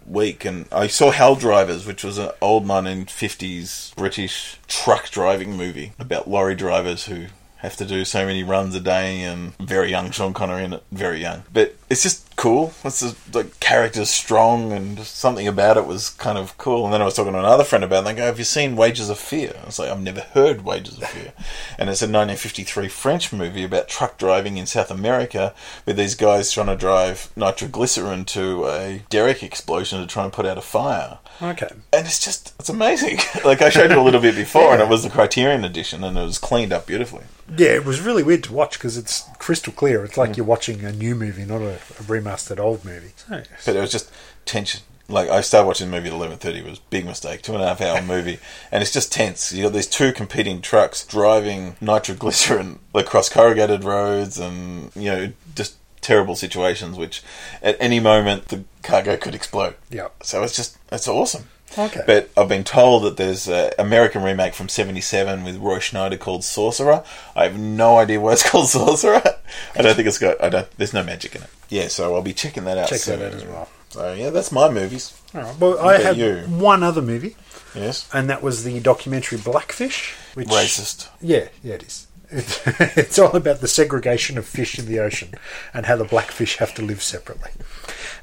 [0.05, 5.93] week, and I saw Hell Drivers, which was an old 1950s British truck driving movie
[5.99, 7.27] about lorry drivers who
[7.59, 10.83] have to do so many runs a day, and very young Sean Connery in it,
[10.91, 11.43] very young.
[11.51, 12.73] But it's just cool.
[12.85, 16.85] It's just, like characters strong, and something about it was kind of cool.
[16.85, 18.09] And then I was talking to another friend about it.
[18.09, 20.63] And they go, "Have you seen Wages of Fear?" I was like, "I've never heard
[20.63, 21.33] Wages of Fear,"
[21.77, 25.53] and it's a 1953 French movie about truck driving in South America,
[25.85, 30.45] with these guys trying to drive nitroglycerin to a derrick explosion to try and put
[30.45, 31.69] out a fire Okay.
[31.93, 33.17] and it's just it's amazing.
[33.45, 36.17] like I showed you a little bit before, and it was the Criterion edition, and
[36.17, 37.23] it was cleaned up beautifully.
[37.57, 40.03] Yeah, it was really weird to watch because it's crystal clear.
[40.03, 40.17] It's Mm.
[40.27, 43.13] like you're watching a new movie, not a, a remastered old movie.
[43.15, 43.41] So.
[43.65, 44.11] But it was just
[44.45, 44.81] tension.
[45.07, 46.59] Like I started watching the movie at eleven thirty.
[46.59, 48.37] It was a big mistake, two and a half hour movie,
[48.71, 49.51] and it's just tense.
[49.51, 55.77] You got these two competing trucks driving nitroglycerin across corrugated roads, and you know just
[56.01, 56.97] terrible situations.
[56.97, 57.21] Which
[57.61, 59.75] at any moment the cargo could explode.
[59.89, 60.09] Yeah.
[60.23, 61.45] So it's just it's awesome.
[61.77, 62.01] Okay.
[62.05, 66.43] But I've been told that there's an American remake from '77 with Roy Scheider called
[66.43, 67.03] Sorcerer.
[67.35, 69.21] I have no idea why it's called Sorcerer.
[69.75, 70.43] I don't think it's got.
[70.43, 70.69] I don't.
[70.77, 71.49] There's no magic in it.
[71.69, 72.89] Yeah, so I'll be checking that out.
[72.89, 73.69] Check that out as well.
[73.89, 75.19] So yeah, that's my movies.
[75.35, 75.59] All right.
[75.59, 76.37] Well, I had you?
[76.47, 77.35] one other movie,
[77.75, 78.09] Yes.
[78.13, 80.15] and that was the documentary Blackfish.
[80.33, 81.07] Which, Racist.
[81.21, 82.07] Yeah, yeah, it is.
[82.31, 82.61] It,
[82.97, 85.33] it's all about the segregation of fish in the ocean
[85.73, 87.51] and how the blackfish have to live separately.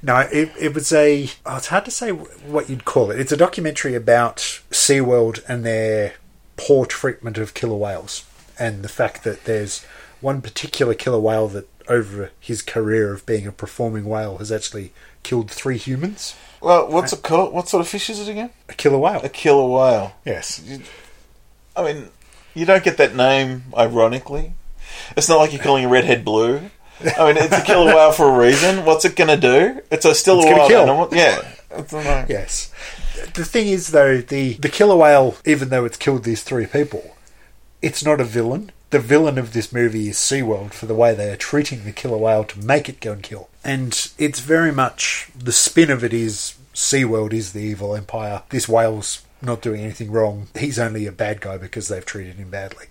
[0.02, 1.30] No, it, it was a.
[1.44, 3.20] Oh, it's hard to say what you'd call it.
[3.20, 4.36] It's a documentary about
[4.70, 6.14] SeaWorld and their
[6.56, 8.24] poor treatment of killer whales
[8.58, 9.84] and the fact that there's
[10.20, 14.92] one particular killer whale that, over his career of being a performing whale, has actually
[15.22, 16.34] killed three humans.
[16.60, 17.52] Well, what's called?
[17.52, 18.50] What sort of fish is it again?
[18.68, 19.20] A killer whale.
[19.22, 20.14] A killer whale.
[20.24, 20.62] Yes.
[21.76, 22.08] I mean,
[22.56, 24.54] you don't get that name ironically.
[25.16, 26.70] It's not like you're calling a redhead blue.
[27.18, 28.84] I mean, it's a killer whale for a reason.
[28.84, 29.82] What's it going to do?
[29.90, 30.82] It's a still It's a wild kill.
[30.82, 31.08] animal.
[31.12, 32.26] Yeah.
[32.28, 32.72] Yes.
[33.34, 37.14] The thing is, though, the, the killer whale, even though it's killed these three people,
[37.82, 38.72] it's not a villain.
[38.90, 42.16] the villain of this movie is SeaWorld for the way they are treating the killer
[42.16, 43.48] whale to make it go and kill.
[43.64, 48.42] And it's very much the spin of it is SeaWorld is the evil empire.
[48.50, 50.48] This whale's not doing anything wrong.
[50.58, 52.86] He's only a bad guy because they've treated him badly.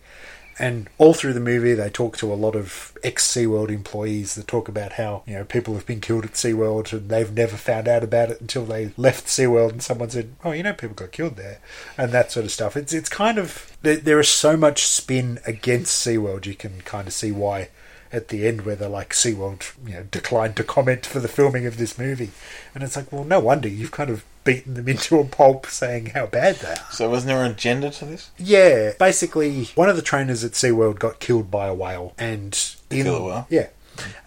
[0.58, 4.48] And all through the movie, they talk to a lot of ex SeaWorld employees that
[4.48, 7.90] talk about how, you know, people have been killed at SeaWorld and they've never found
[7.90, 11.12] out about it until they left SeaWorld and someone said, oh, you know, people got
[11.12, 11.60] killed there.
[11.98, 12.78] And that sort of stuff.
[12.78, 17.08] It's, it's kind of, there, there is so much spin against SeaWorld, you can kind
[17.08, 17.70] of see why
[18.14, 21.66] at the end where they're like SeaWorld, you know, declined to comment for the filming
[21.66, 22.32] of this movie.
[22.74, 26.08] And it's like, well, no wonder you've kind of beaten them into a pulp saying
[26.08, 26.92] how bad they are.
[26.92, 28.32] So wasn't there an agenda to this?
[28.38, 32.58] Yeah, basically, one of the trainers at SeaWorld got killed by a whale, and
[32.90, 33.48] in killer whale?
[33.50, 33.68] yeah,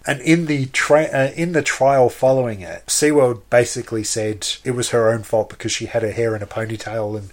[0.07, 4.91] and in the tra- uh, in the trial following it, SeaWorld basically said it was
[4.91, 7.31] her own fault because she had her hair in a ponytail and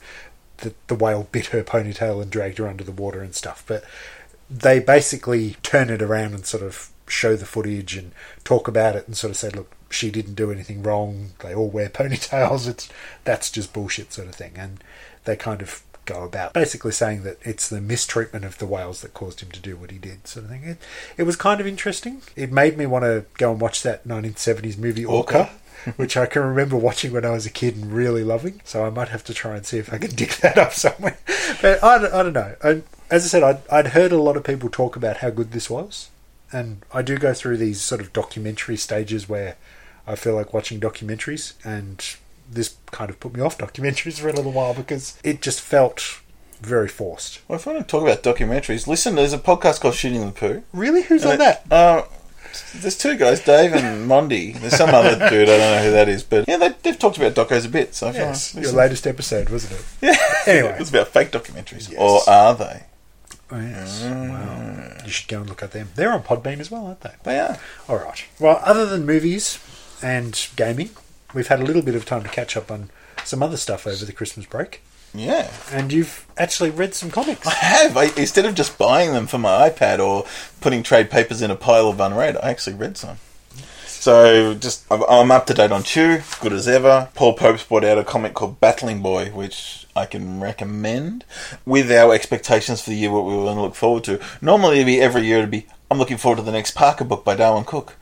[0.57, 3.63] the, the whale bit her ponytail and dragged her under the water and stuff.
[3.67, 3.83] But
[4.49, 8.11] they basically turn it around and sort of show the footage and
[8.43, 11.31] talk about it and sort of say, look, she didn't do anything wrong.
[11.39, 12.67] They all wear ponytails.
[12.67, 12.89] It's
[13.23, 14.53] that's just bullshit sort of thing.
[14.55, 14.83] And
[15.25, 19.13] they kind of go about basically saying that it's the mistreatment of the whales that
[19.13, 20.63] caused him to do what he did, sort of thing.
[20.63, 20.77] It,
[21.17, 22.21] it was kind of interesting.
[22.35, 25.37] It made me want to go and watch that 1970s movie Orca.
[25.37, 25.51] Orca.
[25.97, 28.61] which I can remember watching when I was a kid and really loving.
[28.63, 31.17] So I might have to try and see if I can dig that up somewhere.
[31.61, 32.55] But I don't, I don't know.
[32.63, 32.69] I,
[33.11, 35.69] as I said, I'd, I'd heard a lot of people talk about how good this
[35.69, 36.09] was.
[36.51, 39.57] And I do go through these sort of documentary stages where
[40.07, 41.53] I feel like watching documentaries.
[41.63, 42.03] And
[42.49, 46.19] this kind of put me off documentaries for a little while because it just felt
[46.61, 47.41] very forced.
[47.47, 50.31] Well, if I want to talk about documentaries, listen, there's a podcast called Shooting the
[50.31, 50.63] Poo.
[50.73, 51.03] Really?
[51.03, 51.63] Who's on And that?
[51.65, 52.03] it- Uh,
[52.75, 54.57] there's two guys, Dave and Mondi.
[54.57, 57.17] There's some other dude, I don't know who that is, but yeah, they, they've talked
[57.17, 57.93] about docos a bit.
[57.93, 59.85] So Yes, your latest episode, wasn't it?
[60.01, 60.15] yeah,
[60.47, 60.77] Anyway.
[60.79, 61.99] it's about fake documentaries, Yes.
[61.99, 62.83] or are they?
[63.51, 64.03] Oh, yes.
[64.03, 64.29] Mm.
[64.29, 65.03] Wow.
[65.03, 65.89] You should go and look at them.
[65.95, 67.11] They're on Podbean as well, aren't they?
[67.23, 67.59] They are.
[67.89, 68.23] All right.
[68.39, 69.59] Well, other than movies
[70.01, 70.89] and gaming,
[71.33, 72.89] we've had a little bit of time to catch up on
[73.23, 74.81] some other stuff over the Christmas break.
[75.13, 77.47] Yeah, And you've actually read some comics.
[77.47, 77.95] I have.
[77.95, 80.25] I, instead of just buying them for my iPad or
[80.59, 83.17] putting trade papers in a pile of unread, I actually read some.
[83.85, 87.09] So just I'm- up to date on Chew, good as ever.
[87.15, 91.23] Paul Pope's brought out a comic called Battling Boy, which I can recommend.
[91.65, 94.19] With our expectations for the year, what we were going to look forward to.
[94.41, 95.37] Normally, it'd be every year.
[95.39, 97.95] It'd be I'm looking forward to the next Parker book by Darwyn Cooke.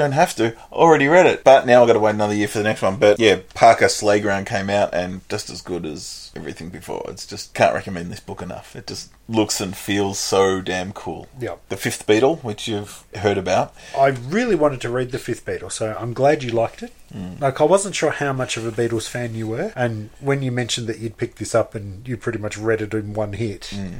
[0.00, 0.56] Don't have to.
[0.72, 2.96] Already read it, but now I've got to wait another year for the next one.
[2.96, 7.04] But yeah, Parker Slayground came out and just as good as everything before.
[7.08, 8.74] It's just can't recommend this book enough.
[8.74, 11.28] It just looks and feels so damn cool.
[11.38, 11.56] Yeah.
[11.68, 13.74] The Fifth Beatle, which you've heard about.
[13.94, 16.94] I really wanted to read The Fifth Beatle, so I'm glad you liked it.
[17.12, 17.34] Hmm.
[17.38, 20.50] Like, I wasn't sure how much of a Beatles fan you were, and when you
[20.50, 23.66] mentioned that you'd picked this up and you pretty much read it in one hit,
[23.66, 23.98] hmm.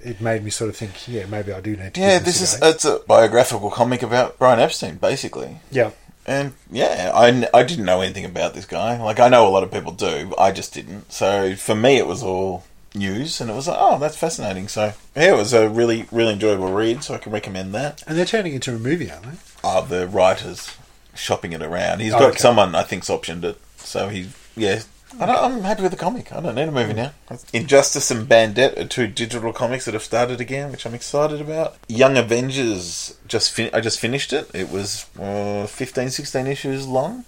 [0.00, 2.00] It made me sort of think, yeah, maybe I do need to.
[2.00, 5.60] Yeah, this this, is it's a biographical comic about Brian Epstein, basically.
[5.70, 5.90] yeah.
[6.26, 9.02] And yeah, I, I didn't know anything about this guy.
[9.02, 11.10] Like I know a lot of people do, I just didn't.
[11.10, 14.68] So for me, it was all news, and it was like, oh, that's fascinating.
[14.68, 17.02] So yeah, it was a really really enjoyable read.
[17.02, 18.02] So I can recommend that.
[18.06, 19.38] And they're turning into a movie, aren't they?
[19.64, 20.76] Uh, the writers
[21.14, 22.00] shopping it around.
[22.00, 22.38] He's Oh, got okay.
[22.40, 23.58] someone I think's optioned it.
[23.78, 24.82] So he yeah.
[25.20, 26.32] I don't, I'm happy with the comic.
[26.32, 27.12] I don't need a movie now.
[27.52, 31.76] Injustice and Bandit are two digital comics that have started again, which I'm excited about.
[31.88, 34.50] Young Avengers just fin- I just finished it.
[34.54, 37.24] It was uh, 15, 16 issues long.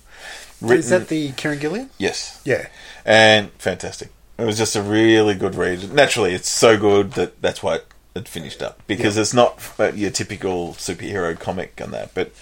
[0.60, 1.90] Written- Is that the Kieron Gillen?
[1.98, 2.66] yes, Yeah.
[3.04, 4.10] and fantastic.
[4.38, 5.92] It was just a really good read.
[5.92, 7.80] Naturally, it's so good that that's why
[8.14, 12.32] it, finished up because it's not uh, your typical superhero comic and that, but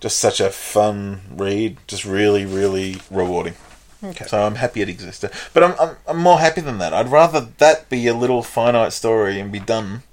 [0.00, 1.76] just such a fun read.
[1.86, 3.54] Just really, really rewarding.
[4.02, 4.26] Okay.
[4.26, 6.94] So I'm happy it existed, but I'm, I'm I'm more happy than that.
[6.94, 10.04] I'd rather that be a little finite story and be done,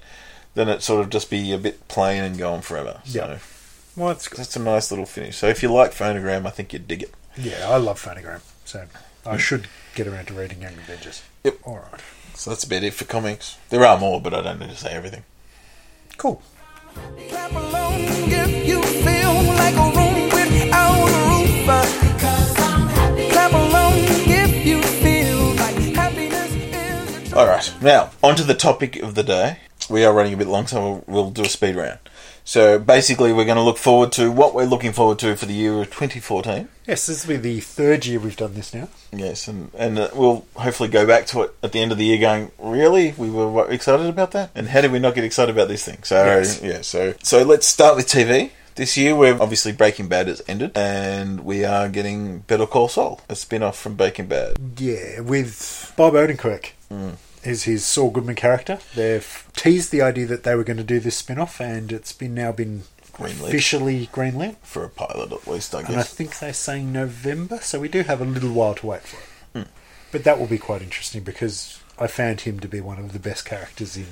[0.55, 3.01] than it sort of just be a bit plain and go on forever.
[3.05, 3.37] So Yeah.
[3.95, 4.39] well, it's good.
[4.39, 5.37] that's a nice little finish.
[5.37, 7.13] So if you like Phonogram, I think you'd dig it.
[7.37, 8.85] Yeah, I love Phonogram, so
[9.25, 9.39] I mm.
[9.39, 11.21] should get around to reading Young Avengers.
[11.43, 11.59] Yep.
[11.63, 12.01] All right.
[12.33, 13.57] So that's about it for comics.
[13.69, 15.23] There are more, but I don't need to say everything.
[16.17, 16.41] Cool.
[27.35, 29.59] All right, now onto the topic of the day.
[29.89, 31.99] We are running a bit long, so we'll, we'll do a speed round.
[32.45, 35.53] So basically, we're going to look forward to what we're looking forward to for the
[35.53, 36.69] year of 2014.
[36.87, 38.87] Yes, this will be the third year we've done this now.
[39.11, 42.05] Yes, and and uh, we'll hopefully go back to it at the end of the
[42.05, 45.25] year, going, really, we were what, excited about that, and how did we not get
[45.25, 46.03] excited about this thing?
[46.03, 46.61] So Yes.
[46.63, 48.51] yeah, so so let's start with TV.
[48.75, 53.21] This year, we're obviously Breaking Bad has ended, and we are getting Better Call Saul,
[53.29, 54.57] a spin-off from Breaking Bad.
[54.77, 56.71] Yeah, with Bob Odenkirk.
[57.43, 58.79] Is his Saul Goodman character.
[58.95, 62.13] They've teased the idea that they were going to do this spin off, and it's
[62.13, 62.83] been now been
[63.13, 63.47] Greenlit.
[63.47, 64.57] officially greenlit.
[64.63, 65.89] For a pilot, at least, I guess.
[65.89, 69.03] And I think they're saying November, so we do have a little while to wait
[69.03, 69.63] for it.
[69.63, 69.69] Hmm.
[70.11, 73.19] But that will be quite interesting because I found him to be one of the
[73.19, 74.07] best characters in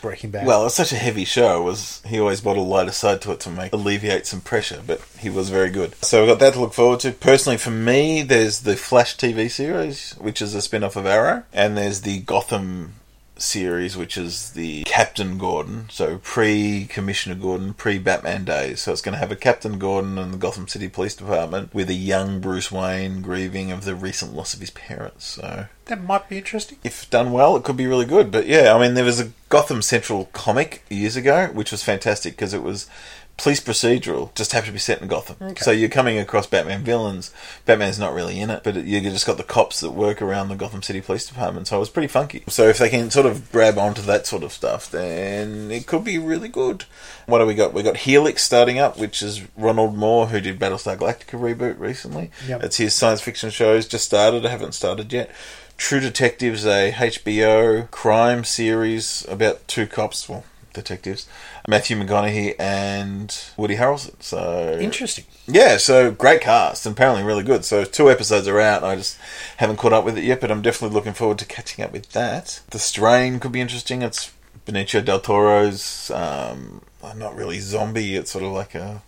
[0.00, 0.46] Breaking Bad.
[0.46, 1.62] Well, it's such a heavy show.
[1.62, 5.00] Was he always brought a lighter side to it to make alleviate some pressure, but
[5.18, 5.94] he was very good.
[6.02, 7.12] So we've got that to look forward to.
[7.12, 11.76] Personally, for me, there's the Flash TV series, which is a spin-off of Arrow, and
[11.76, 12.94] there's the Gotham
[13.42, 18.80] series, which is the Captain Gordon, so pre Commissioner Gordon, pre Batman days.
[18.80, 21.90] So it's going to have a Captain Gordon and the Gotham City Police Department with
[21.90, 25.24] a young Bruce Wayne grieving of the recent loss of his parents.
[25.24, 26.78] So that might be interesting.
[26.84, 28.30] if done well, it could be really good.
[28.30, 32.34] But yeah, I mean, there was a Gotham Central comic years ago, which was fantastic
[32.34, 32.88] because it was
[33.40, 35.36] police procedural, just happened to be set in Gotham.
[35.40, 35.62] Okay.
[35.62, 37.32] So you're coming across Batman villains.
[37.64, 40.56] Batman's not really in it, but you just got the cops that work around the
[40.56, 41.66] Gotham City Police Department.
[41.66, 42.44] So it was pretty funky.
[42.48, 46.04] So if they can sort of grab onto that sort of stuff, then it could
[46.04, 46.84] be really good.
[47.24, 47.72] What do we got?
[47.72, 52.30] We got Helix starting up, which is Ronald Moore, who did Battlestar Galactica reboot recently.
[52.46, 52.62] Yep.
[52.64, 54.44] It's his science fiction shows just started.
[54.44, 55.30] I haven't started yet.
[55.78, 61.26] True Detectives, a HBO crime series about two cops, well, detectives,
[61.68, 64.22] Matthew McConaughey and Woody Harrelson.
[64.22, 65.24] So Interesting.
[65.46, 67.64] yeah, so great cast and apparently really good.
[67.64, 68.84] So two episodes are out.
[68.84, 69.18] I just
[69.58, 72.10] haven't caught up with it yet, but I'm definitely looking forward to catching up with
[72.12, 72.60] that.
[72.70, 74.02] The Strain could be interesting.
[74.02, 74.32] It's
[74.66, 76.82] Benicio del Toro's, um,
[77.16, 78.14] not really zombie.
[78.16, 79.02] It's sort of like a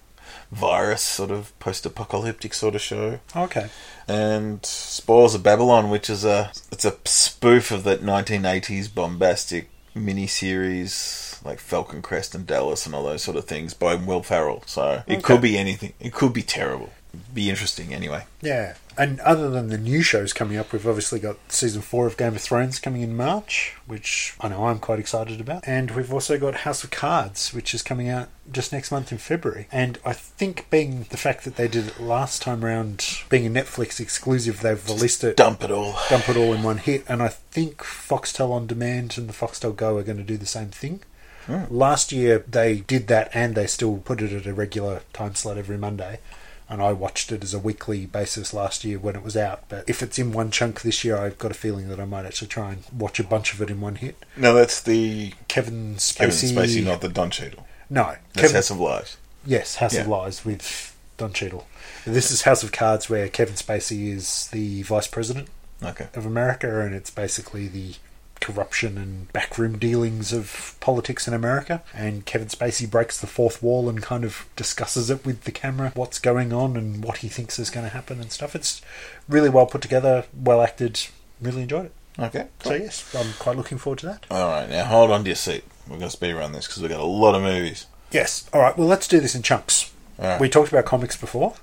[0.50, 3.68] virus, sort of post-apocalyptic sort of show Okay.
[4.06, 11.31] and Spoils of Babylon, which is a it's a spoof of that 1980s bombastic miniseries
[11.44, 14.62] like Falcon Crest and Dallas and all those sort of things by Will Ferrell.
[14.66, 15.20] So it Okay.
[15.22, 15.92] could be anything.
[16.00, 16.90] It could be terrible.
[17.34, 18.24] Be interesting anyway.
[18.40, 18.74] Yeah.
[18.96, 22.34] And other than the new shows coming up, we've obviously got season four of Game
[22.34, 25.62] of Thrones coming in March, which I know I'm quite excited about.
[25.66, 29.18] And we've also got House of Cards, which is coming out just next month in
[29.18, 29.66] February.
[29.70, 33.50] And I think being the fact that they did it last time around, being a
[33.50, 35.98] Netflix exclusive, they've released it Dump it all.
[36.08, 37.04] dump it all in one hit.
[37.08, 40.46] And I think Foxtel On Demand and the Foxtel Go are going to do the
[40.46, 41.00] same thing.
[41.46, 41.66] Mm.
[41.70, 45.58] Last year they did that and they still put it at a regular time slot
[45.58, 46.20] every Monday.
[46.68, 49.64] And I watched it as a weekly basis last year when it was out.
[49.68, 52.24] But if it's in one chunk this year, I've got a feeling that I might
[52.24, 54.16] actually try and watch a bunch of it in one hit.
[54.38, 56.16] No, that's the Kevin Spacey.
[56.16, 57.66] Kevin Spacey, not the Don Cheadle.
[57.90, 59.16] no, That's Kevin, House of Lies.
[59.44, 60.16] yes, House of Yeah.
[60.16, 61.66] Lies with Don Cheadle.
[62.06, 65.48] This is House of Cards, where Kevin Spacey is the vice president
[65.82, 66.06] Okay.
[66.14, 67.96] of America, and it's basically the
[68.42, 71.82] corruption and backroom dealings of politics in America.
[71.94, 75.92] And Kevin Spacey breaks the fourth wall and kind of discusses it with the camera,
[75.94, 78.54] what's going on and what he thinks is going to happen and stuff.
[78.54, 78.82] It's
[79.28, 81.00] really well put together, well acted.
[81.40, 81.92] Really enjoyed it.
[82.18, 82.46] Okay.
[82.62, 84.26] So yes, I'm quite looking forward to that.
[84.30, 84.68] All right.
[84.68, 85.64] Now hold on to your seat.
[85.86, 87.86] We're going to speed around this because we've got a lot of movies.
[88.10, 88.48] Yes.
[88.52, 88.76] All right.
[88.76, 89.90] Well, let's do this in chunks.
[90.18, 90.40] Right.
[90.40, 91.54] We talked about comics before.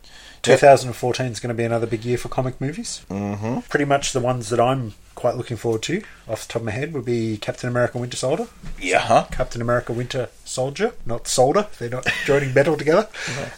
[0.46, 0.60] Yep.
[0.60, 3.06] 2014 is going to be another big year for comic movies.
[3.10, 3.60] Mm-hmm.
[3.62, 6.72] Pretty much the ones that I'm quite looking forward to, off the top of my
[6.72, 8.48] head, would be Captain America Winter Soldier.
[8.80, 9.00] Yeah.
[9.00, 9.26] Huh?
[9.32, 11.68] Captain America Winter Soldier, not Soldier.
[11.78, 13.10] They're not joining battle together.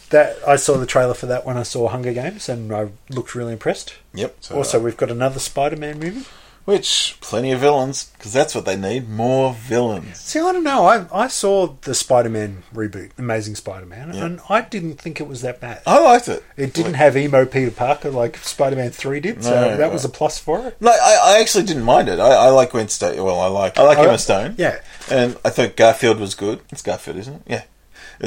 [0.09, 3.35] That I saw the trailer for that when I saw Hunger Games, and I looked
[3.35, 3.93] really impressed.
[4.15, 4.37] Yep.
[4.41, 6.25] So, Also, we've got another Spider-Man movie.
[6.71, 9.09] Which plenty of villains because that's what they need.
[9.09, 10.17] More villains.
[10.19, 10.85] See, I don't know.
[10.85, 14.25] I I saw the Spider-Man reboot, Amazing Spider-Man, Yeah.
[14.25, 15.81] and I didn't think it was that bad.
[15.85, 16.43] I liked it.
[16.57, 20.09] It didn't have emo Peter Parker like Spider-Man Three did, so No, that was a
[20.09, 20.77] plus for it.
[20.81, 22.19] No, I, I actually didn't mind it.
[22.19, 23.21] I, I like Gwen Stone.
[23.23, 24.55] Well, I like I like Oh, Emma Stone.
[24.57, 24.79] yeah.
[25.09, 26.61] and I thought Garfield was good.
[26.71, 27.41] It's Garfield, isn't it?
[27.47, 27.63] Yeah,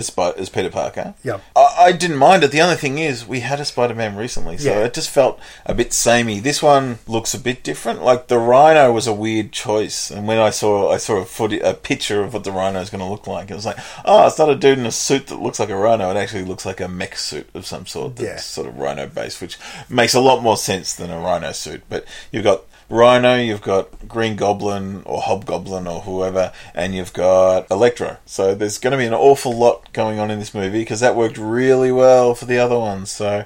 [0.02, 1.14] Spi- it's Peter Parker.
[1.22, 1.40] Yeah.
[1.54, 2.50] I, I didn't mind it.
[2.50, 4.84] The only thing is, we had a Spider-Man recently, so Yeah.
[4.84, 6.40] it just felt a bit samey.
[6.40, 8.02] This one looks a bit different.
[8.02, 11.60] Like the Rhino was a weird choice, and when I saw I saw a footy,
[11.60, 14.26] a picture of what the Rhino is going to look like, it was like, oh,
[14.26, 16.10] it's not a dude in a suit that looks like a Rhino.
[16.10, 18.36] It actually looks like a mech suit of some sort that's Yeah.
[18.38, 21.82] sort of Rhino based, which makes a lot more sense than a Rhino suit.
[21.88, 27.70] But you've got Rhino, you've got Green Goblin or Hobgoblin or whoever, and you've got
[27.70, 28.18] Electro.
[28.26, 31.16] So there's going to be an awful lot going on in this movie because that
[31.16, 33.10] worked really well for the other ones.
[33.10, 33.44] So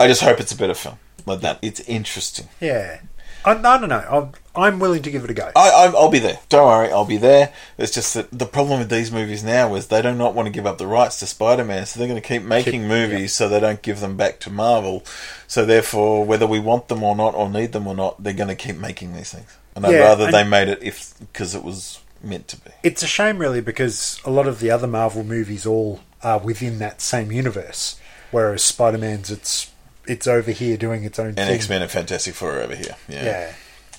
[0.00, 1.58] I just hope it's a better film like that.
[1.62, 2.48] It's interesting.
[2.60, 3.00] Yeah,
[3.44, 3.98] I, I don't know.
[3.98, 5.50] I'm, I'm willing to give it a go.
[5.56, 6.38] I, I, I'll be there.
[6.48, 7.52] Don't worry, I'll be there.
[7.78, 10.52] It's just that the problem with these movies now is they do not want to
[10.52, 13.48] give up the rights to Spider-Man, so they're going to keep making Keep- movies so
[13.48, 15.04] they don't give them back to Marvel.
[15.46, 18.48] So therefore, whether we want them or not, or need them or not, they're going
[18.48, 19.56] to keep making these things.
[19.74, 22.70] And I'd rather and- they made it if because it was meant to be.
[22.82, 26.78] It's a shame, really, because a lot of the other Marvel movies all are within
[26.78, 27.98] that same universe,
[28.30, 29.70] whereas Spider-Man's it's
[30.06, 31.38] it's over here doing its own thing.
[31.38, 31.56] And thing.
[31.56, 32.96] X Men and Fantastic Four are over here.
[33.08, 33.24] Yeah.
[33.24, 33.52] Yeah.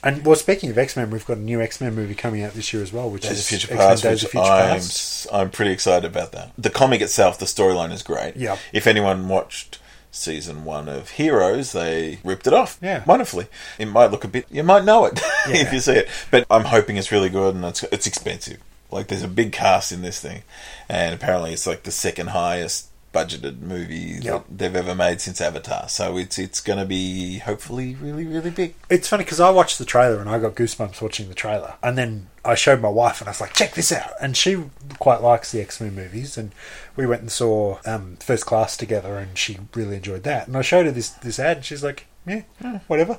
[0.06, 2.54] And well, speaking of X Men, we've got a new X Men movie coming out
[2.54, 5.28] this year as well, which Days is Future X-Men Past, Days of Future I'm, Past.
[5.32, 6.52] I'm pretty excited about that.
[6.58, 8.36] The comic itself, the storyline is great.
[8.36, 8.58] Yeah.
[8.74, 9.80] If anyone watched
[10.12, 12.78] season one of Heroes, they ripped it off.
[12.82, 13.04] Yeah.
[13.06, 13.48] Wonderfully.
[13.80, 15.56] It might look a bit, you might know it Yeah.
[15.56, 16.10] if you see it.
[16.30, 18.60] But I'm hoping it's really good and it's, it's expensive.
[18.92, 20.44] Like there's a big cast in this thing.
[20.88, 24.46] And apparently it's like the second highest budgeted movie Yep.
[24.48, 25.88] that they've ever made since Avatar.
[25.88, 28.74] So it's it's going to be hopefully really, really big.
[28.90, 31.98] It's funny because I watched the trailer and I got goosebumps watching the trailer, and
[31.98, 34.64] then I showed my wife and I was like, "Check this out!" And she
[35.00, 36.52] quite likes the X Men movies, and
[36.96, 40.48] we went and saw um, First Class together, and she really enjoyed that.
[40.48, 43.14] And I showed her this this ad, and she's like, "Yeah, eh, whatever."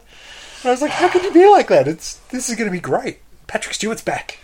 [0.62, 1.86] And I was like, "How could you be like that?
[1.86, 4.38] It's this is going to be great." Patrick Stewart's back.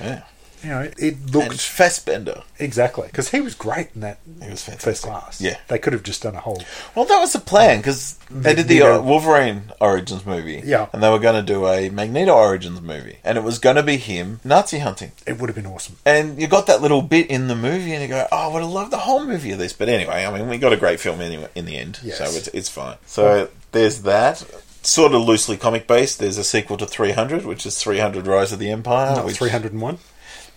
[0.00, 0.22] Yeah.
[0.62, 2.42] You know, it And looked Fassbender.
[2.58, 4.80] exactly because he was great in that He was fantastic.
[4.80, 5.40] First Class.
[5.40, 5.56] Yeah.
[5.68, 6.62] they could have just done a whole.
[6.94, 10.86] Well, that was the plan because they did the uh, Wolverine Origins movie, Yeah.
[10.92, 13.82] and they were going to do a Magneto Origins movie, and it was going to
[13.82, 15.12] be him Nazi hunting.
[15.26, 15.96] It would have been awesome.
[16.06, 18.62] And you got that little bit in the movie, and you go, "Oh, I would
[18.62, 21.00] have loved the whole movie of this." But anyway, I mean, we got a great
[21.00, 22.18] film anyway in the end, Yes.
[22.18, 22.96] so it's it's fine.
[23.06, 24.44] So there's that.
[24.84, 26.18] Sort of loosely comic based.
[26.18, 29.14] There's a sequel to 300, which is 300 Rise of the Empire.
[29.14, 29.98] Not which- three hundred and one.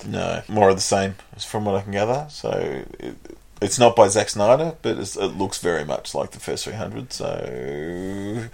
[0.06, 2.28] No, more of the same, from what I can gather.
[2.30, 3.16] So it,
[3.62, 7.14] it's not by Zack Snyder, but it's, it looks very much like the first 300.
[7.14, 8.50] So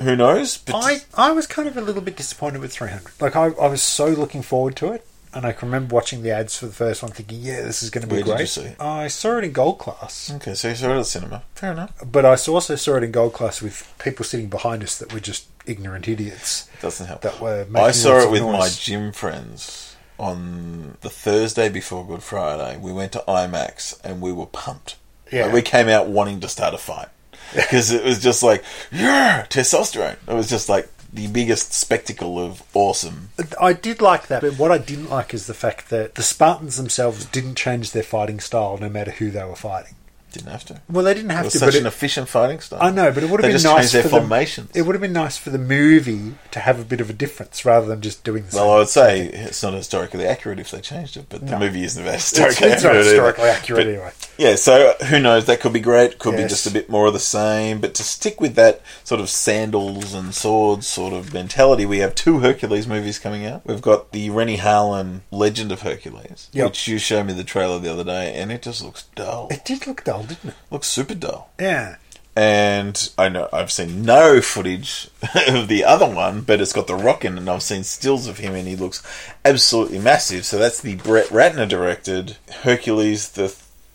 [0.00, 0.58] who knows?
[0.58, 3.20] But I, I was kind of a little bit disappointed with 300.
[3.20, 5.06] Like, I, I was so looking forward to it.
[5.32, 7.90] And I can remember watching the ads for the first one thinking, yeah, this is
[7.90, 8.40] going to be Where did great.
[8.42, 8.80] you see it?
[8.80, 10.30] I saw it in gold class.
[10.36, 11.42] okay, so you saw it at the cinema.
[11.56, 11.92] Fair enough.
[12.06, 15.18] But I also saw it in gold class with people sitting behind us that were
[15.18, 16.68] just ignorant idiots.
[16.80, 17.22] Doesn't help.
[17.22, 22.78] That were I saw it with my gym friends on the Thursday before Good Friday.
[22.78, 24.96] We went to IMAX and we were pumped.
[25.32, 25.46] Yeah.
[25.46, 27.08] Like, we came out wanting to start a fight
[27.54, 30.16] because it was just like yeah, testosterone.
[30.28, 33.30] It was just like the biggest spectacle of awesome.
[33.60, 36.76] I did like that, but what I didn't like is the fact that the Spartans
[36.76, 39.94] themselves didn't change their fighting style no matter who they were fighting.
[40.34, 40.80] Didn't have to.
[40.90, 42.80] Well, they didn't It have was to, such but an it, efficient fighting style.
[42.82, 44.70] I know, but it would have They been just nice changed their for the- formations.
[44.74, 47.64] it would have been nice for the movie to have a bit of a difference
[47.64, 48.60] rather than just doing the same.
[48.60, 51.58] Well, I would say it's not historically accurate if they changed it, but the No.
[51.60, 52.96] movie isn't it's, historically it's not accurate.
[53.06, 53.10] either.
[53.14, 54.10] historically accurate But, anyway.
[54.36, 55.44] Yeah, so who knows?
[55.46, 56.18] That could be great.
[56.18, 57.80] Could be just a bit more of the same.
[57.80, 62.14] But to stick with that sort of sandals and swords sort of mentality, we have
[62.16, 63.62] two Hercules movies coming out.
[63.64, 66.66] We've got the Renny Harlin Legend of Hercules, Yep.
[66.66, 69.46] which you showed me the trailer the other day, and it just looks dull.
[69.52, 70.54] It did look dull, didn't it?
[70.70, 71.50] looks super dull.
[71.58, 71.96] Yeah.
[72.36, 75.08] And I know I've seen no footage
[75.46, 78.26] of the other one, but it's got the rock in, it, and I've seen stills
[78.26, 79.02] of him, and he looks
[79.44, 80.44] absolutely massive.
[80.44, 83.54] So that's the Brett Ratner directed Hercules: The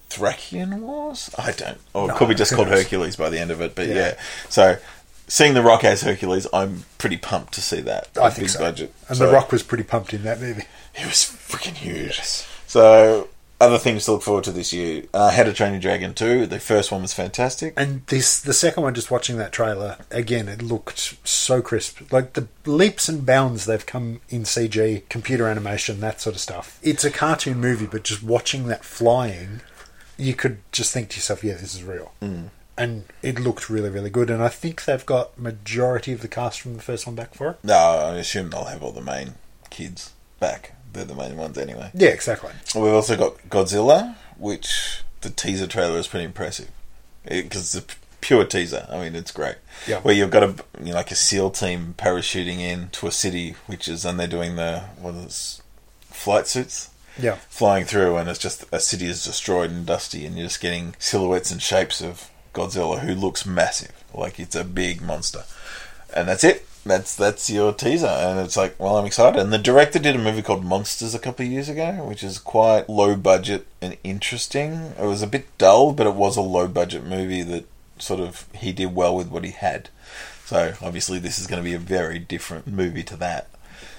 [0.10, 1.30] Thracian Wars.
[1.38, 2.70] I don't, or it could be just called?
[2.70, 3.76] Hercules by the end of it.
[3.76, 3.96] But Yeah.
[3.96, 4.14] yeah,
[4.48, 4.78] so
[5.28, 8.08] seeing the Rock as Hercules, I'm pretty pumped to see that.
[8.22, 8.60] I think big so.
[8.60, 8.94] budget.
[9.10, 10.64] And So The Rock was pretty pumped in that movie.
[10.96, 12.20] He was freaking huge.
[12.68, 13.28] So.
[13.62, 16.46] Other things to look forward to this year: uh, How to Train Your Dragon Two.
[16.46, 17.74] The first one was fantastic.
[17.76, 22.12] And this, the second one, just watching that trailer again, it looked so crisp.
[22.12, 26.80] Like the leaps and bounds they've come in CG, computer animation, that sort of stuff.
[26.82, 29.60] It's a cartoon movie, but just watching that flying,
[30.18, 32.52] you could just think to yourself, "Yeah, this is real." Mm.
[32.78, 34.30] And it looked really, really good.
[34.30, 37.50] And I think they've got majority of the cast from the first one back for
[37.50, 37.58] it.
[37.62, 39.34] No, I assume they'll have all the main
[39.70, 40.76] kids back.
[40.94, 41.92] They're the main ones anyway.
[41.94, 42.52] Yeah, exactly.
[42.76, 46.70] We've also got Godzilla, which the teaser trailer is pretty impressive
[47.24, 48.88] because it's a pure teaser.
[48.90, 49.56] I mean, it's great.
[49.88, 50.00] Yeah.
[50.02, 53.56] Where you've got a you know, like a SEAL team parachuting in to a city,
[53.68, 55.62] which is and they're doing the what is
[56.02, 57.36] flight suits Yeah.
[57.50, 60.96] flying through, and it's just a city is destroyed and dusty, and you're just getting
[61.00, 65.44] silhouettes and shapes of Godzilla, who looks massive, like it's a big monster,
[66.14, 66.66] and that's it.
[66.86, 69.40] That's that's your teaser, and it's like, well, I'm excited.
[69.40, 72.40] And the director did a movie called Monsters a couple of years ago, which is
[72.40, 74.94] quite low budget and interesting.
[74.98, 77.66] It was a bit dull, but it was a low budget movie that
[77.98, 79.90] sort of he did well with what he had.
[80.46, 83.50] So obviously, this is going to be a very different movie to that.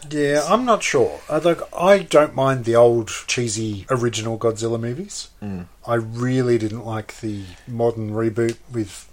[0.09, 1.21] Yeah, I'm not sure.
[1.29, 5.29] I, like, I don't mind the old cheesy original Godzilla movies.
[5.43, 5.67] Mm.
[5.87, 9.10] I really didn't like the modern reboot with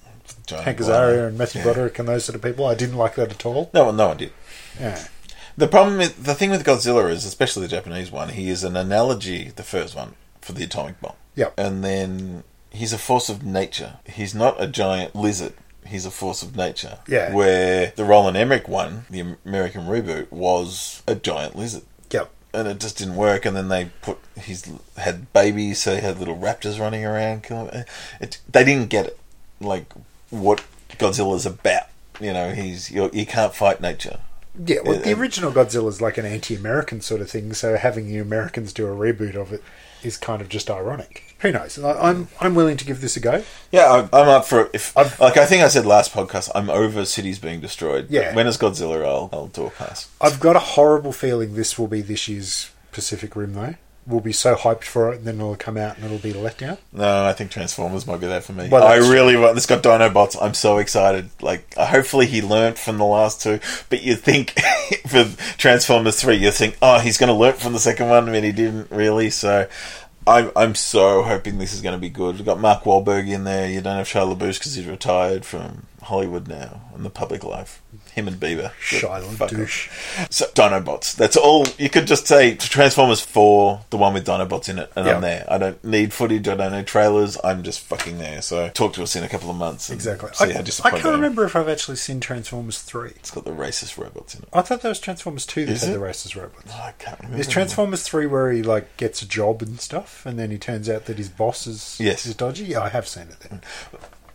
[0.49, 1.65] Hank Azaria and Matthew Yeah.
[1.65, 2.65] Broderick and those sort of people.
[2.65, 3.69] I didn't like that at all.
[3.73, 4.31] No no one did.
[4.79, 5.03] Yeah,
[5.57, 8.75] The problem, with, the thing with Godzilla is, especially the Japanese one, he is an
[8.77, 11.13] analogy, the first one, for the atomic bomb.
[11.35, 11.53] Yep.
[11.57, 13.93] And then he's a force of nature.
[14.05, 15.53] He's not a giant lizard.
[15.85, 16.99] He's a force of nature.
[17.07, 17.33] Yeah.
[17.33, 21.83] Where the Roland Emmerich one, the American reboot, was a giant lizard.
[22.11, 22.29] yep.
[22.53, 23.45] And it just didn't work.
[23.45, 27.43] And then they put he's had babies, so he had little raptors running around.
[27.43, 27.83] killing-
[28.21, 29.19] It, they didn't get it,
[29.59, 29.85] like
[30.29, 31.83] what Godzilla's about.
[32.19, 34.19] You know, he's you you can't fight nature.
[34.65, 38.17] Yeah, well, the original Godzilla is like an anti-American sort of thing, so having the
[38.17, 39.61] Americans do a reboot of it
[40.01, 41.35] is kind of just ironic.
[41.41, 41.77] Who knows?
[41.77, 43.43] I, I'm I'm willing to give this a go.
[43.71, 44.71] Yeah, I'm, I'm up for it.
[44.73, 48.07] If I've- like I think I said last podcast, I'm over cities being destroyed.
[48.09, 48.33] Yeah.
[48.33, 49.05] When is Godzilla?
[49.05, 50.09] I'll I'll do a pass.
[50.19, 53.75] I've got a horrible feeling this will be this year's Pacific Rim, though.
[54.07, 56.35] We'll be so hyped for it, and then it'll come out and it'll be a
[56.35, 56.77] letdown.
[56.93, 58.69] No, I think Transformers might be there for me.
[58.69, 59.55] Well, I really want.
[59.55, 60.37] This got Dinobots.
[60.41, 61.29] I'm so excited.
[61.41, 63.59] Like, uh, hopefully he learnt from the last two.
[63.89, 64.51] But you think
[65.07, 65.25] for
[65.57, 68.29] Transformers three, you think, oh, he's going to learn from the second one.
[68.29, 69.29] I mean, he didn't really.
[69.29, 69.67] So.
[70.25, 72.35] I'm, I'm so hoping this is going to be good.
[72.35, 73.69] We've got Mark Wahlberg in there.
[73.69, 77.81] You don't have Shia LaBeouf because he's retired from Hollywood now and the public life.
[78.13, 78.71] Him and Bieber.
[78.81, 79.49] Fucker.
[79.49, 79.89] douche.
[80.29, 81.15] So Dinobots.
[81.15, 81.67] That's all.
[81.77, 85.15] You could just say Transformers Four, the one with Dinobots in it, and Yeah.
[85.15, 85.45] I'm there.
[85.49, 86.47] I don't need footage.
[86.47, 87.37] I don't need trailers.
[87.43, 88.41] I'm just fucking there.
[88.41, 89.89] So talk to us in a couple of months.
[89.89, 90.31] Exactly.
[90.39, 93.09] I, I can't remember if I've actually seen Transformers 3.
[93.11, 94.49] It's got the racist robots in it.
[94.53, 95.99] I thought that was Transformers 2 that Is had it?
[95.99, 96.71] the racist robots.
[96.73, 97.39] Oh, I can't remember.
[97.39, 100.89] Is Transformers 3 where he like gets a job and stuff, and then he turns
[100.89, 102.25] out that his boss is, Yes.
[102.25, 102.65] is dodgy?
[102.65, 103.61] Yeah, I have seen it then.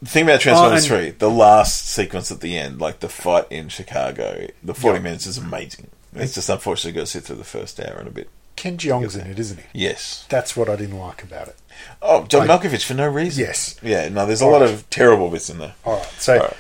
[0.02, 3.08] The thing about Transformers Oh, and- 3, the last sequence at the end, like the
[3.08, 5.02] fight in Chicago, the 40 Yeah.
[5.04, 5.86] minutes is amazing.
[6.14, 8.28] It's just unfortunately got to sit through the first hour and a bit.
[8.56, 9.64] Ken Jeong's in it, isn't he?
[9.84, 10.24] Yes.
[10.28, 11.56] That's what I didn't like about it.
[12.02, 13.44] Oh, John Like- Malkovich for no reason.
[13.44, 13.76] Yes.
[13.82, 14.70] Yeah, no, there's a All lot right.
[14.70, 15.74] of terrible bits in there.
[15.86, 16.56] All right, so All right.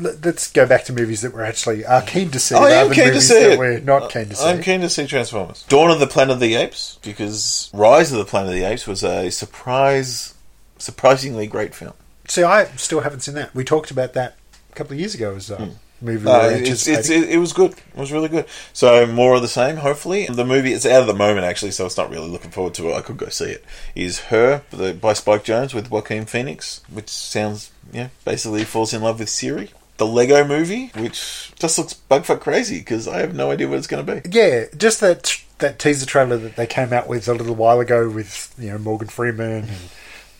[0.00, 2.54] let- let's go back to movies that we're actually are keen to see.
[2.56, 3.58] I am keen to see that it.
[3.58, 4.44] We're not uh, keen to see.
[4.44, 5.64] I'm keen to see Transformers.
[5.68, 8.86] Dawn of the Planet of the Apes, because Rise of the Planet of the Apes
[8.86, 10.34] was a surprise,
[10.78, 11.94] surprisingly great film.
[12.28, 13.54] See, I still haven't seen that.
[13.54, 14.36] We talked about that
[14.70, 15.70] a couple of years ago as a
[16.00, 16.26] movie.
[16.26, 17.72] we Uh, it's, it's, it, it was good.
[17.72, 18.46] It was really good.
[18.72, 20.26] So more of the same, hopefully.
[20.26, 22.90] The movie it's out of the moment actually, so it's not really looking forward to
[22.90, 22.94] it.
[22.94, 23.64] I could go see it.
[23.94, 29.02] Is Her the, by Spike Jonze with Joaquin Phoenix, which sounds yeah basically falls in
[29.02, 29.70] love with Siri.
[29.96, 33.88] The Lego Movie, which just looks bugfuck crazy because I have no idea what it's
[33.88, 34.30] going to be.
[34.30, 38.08] yeah, just that that teaser trailer that they came out with a little while ago
[38.08, 39.90] with you know Morgan Freeman and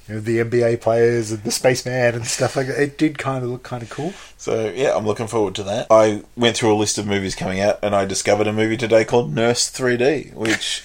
[0.08, 2.80] you know, the NBA players and the spaceman and stuff like that.
[2.80, 4.12] It did kind of look kind of cool.
[4.36, 5.88] So yeah, I'm looking forward to that.
[5.90, 9.04] I went through a list of movies coming out, and I discovered a movie today
[9.04, 10.82] called Nurse 3D, which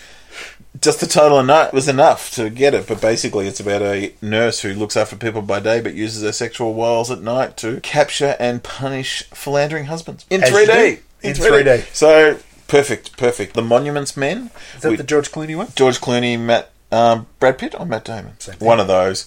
[0.81, 2.87] just the title enough was enough to get it.
[2.87, 6.31] But basically, it's about a nurse who looks after people by day, but uses her
[6.31, 10.65] sexual wiles at night to capture and punish philandering husbands in As 3D.
[10.67, 11.01] do.
[11.21, 11.93] In 3D.
[11.93, 13.53] So perfect, perfect.
[13.53, 14.49] The Monuments Men.
[14.75, 15.67] Is that with the George Clooney one?
[15.75, 18.33] George Clooney, Matt, um, Brad Pitt, or Matt Damon?
[18.59, 19.25] One of those.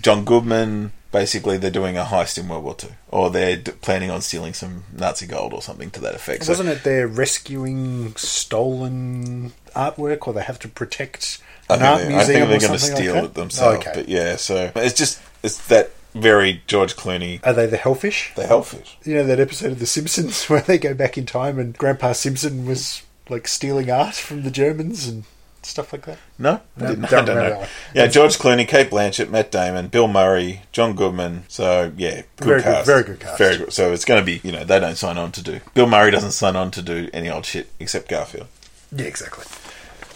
[0.00, 0.92] John Goodman.
[1.10, 4.52] Basically, they're doing a heist in World War Two, or they're d- planning on stealing
[4.52, 6.44] some Nazi gold or something to that effect.
[6.44, 8.14] So- Wasn't it they're rescuing
[8.58, 11.38] stolen artwork, or they have to protect
[11.70, 13.34] I an think, art they, I museum think they're going to something steal like it
[13.34, 13.78] themselves.
[13.86, 13.92] Okay.
[13.94, 17.40] But yeah, so it's just it's that very George Clooney.
[17.46, 18.32] Are they the Hellfish?
[18.34, 18.98] The Hellfish.
[19.04, 22.12] You know that episode of The Simpsons where they go back in time and Grandpa
[22.12, 25.24] Simpson was like stealing art from the Germans and
[25.62, 26.18] stuff like that.
[26.38, 27.66] No, I, didn't, I don't know.
[27.94, 31.44] Yeah, George Clooney, Cate Blanchett, Matt Damon, Bill Murray, John Goodman.
[31.48, 33.38] So yeah, good Very good- very good cast.
[33.38, 33.72] Very good.
[33.72, 35.60] So it's going to be you know they don't sign on to do.
[35.74, 38.46] Bill Murray doesn't sign on to do any old shit except Garfield.
[38.94, 39.44] Yeah, exactly.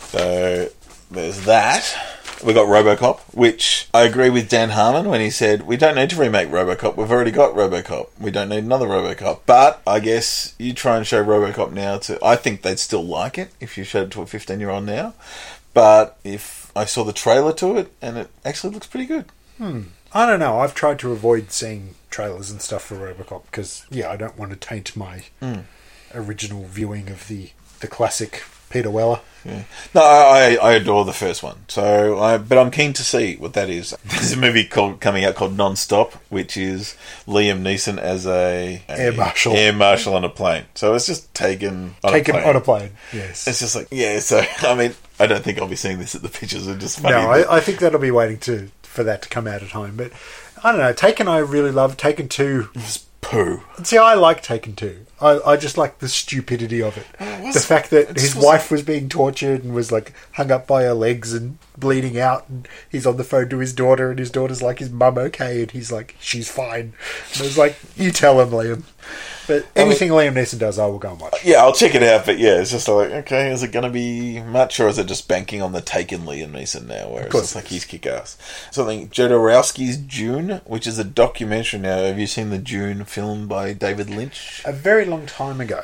[0.09, 0.69] So
[1.13, 1.95] there's that.
[2.45, 6.11] We got RoboCop, which I agree with Dan Harmon when he said we don't need
[6.11, 6.97] to remake RoboCop.
[6.97, 8.09] We've already got RoboCop.
[8.19, 9.41] We don't need another RoboCop.
[9.47, 12.19] But I guess you try and show RoboCop now to.
[12.25, 14.85] I think they'd still like it if you showed it to a 15 year old
[14.87, 15.15] now.
[15.73, 19.27] But if I saw the trailer to it and it actually looks pretty good.
[19.61, 20.59] I don't know.
[20.59, 24.51] I've tried to avoid seeing trailers and stuff for RoboCop because yeah, I don't want
[24.51, 25.61] to taint my Hmm.
[26.13, 28.43] original viewing of the the classic
[28.73, 29.21] Peter Weller.
[29.45, 29.65] Yeah.
[29.93, 31.57] No, I, I adore the first one.
[31.67, 33.91] So, I, but I'm keen to see what that is.
[34.05, 36.97] There's a movie called coming out called Non-Stop, which is
[37.27, 39.55] Liam Neeson as a, a Air marshal.
[39.57, 40.65] air marshal on a plane.
[40.77, 42.49] So it's just taken on Taken a plane.
[42.51, 42.91] on a plane.
[43.13, 43.49] Yes.
[43.49, 44.21] It's just like yeah.
[44.21, 46.69] So I mean, I don't think I'll be seeing this at the pictures.
[46.69, 47.17] Are just funny.
[47.17, 49.97] No, I, I think that'll be waiting to for that to come out at home.
[49.97, 50.13] But
[50.63, 50.93] I don't know.
[50.93, 51.97] Taken, I really love.
[51.97, 52.69] Taken two.
[52.77, 53.63] It's poo.
[53.83, 55.05] See, I like Taken two.
[55.23, 57.07] I, I just like the stupidity of it.
[57.43, 60.83] was- the fact that his wife was being tortured and was like hung up by
[60.83, 64.31] her legs and bleeding out, and he's on the phone to his daughter, and his
[64.31, 66.93] daughter's like, "Is mum okay?" And he's like, "She's fine."
[67.33, 68.85] And I was like, "You tell him, Liam."
[69.47, 71.45] But anything Liam Neeson does, I will go and watch.
[71.45, 72.27] Yeah, I'll check it out.
[72.27, 75.07] But yeah, it's just like okay, is it going to be much, or is it
[75.07, 78.39] just banking on the taken Liam Neeson now, where it's just like he's kick ass?
[78.71, 81.97] Something Jodorowsky's Dune, which is a documentary now.
[82.05, 84.63] Have you seen the Dune film by David Lynch?
[84.65, 85.83] A very long time ago.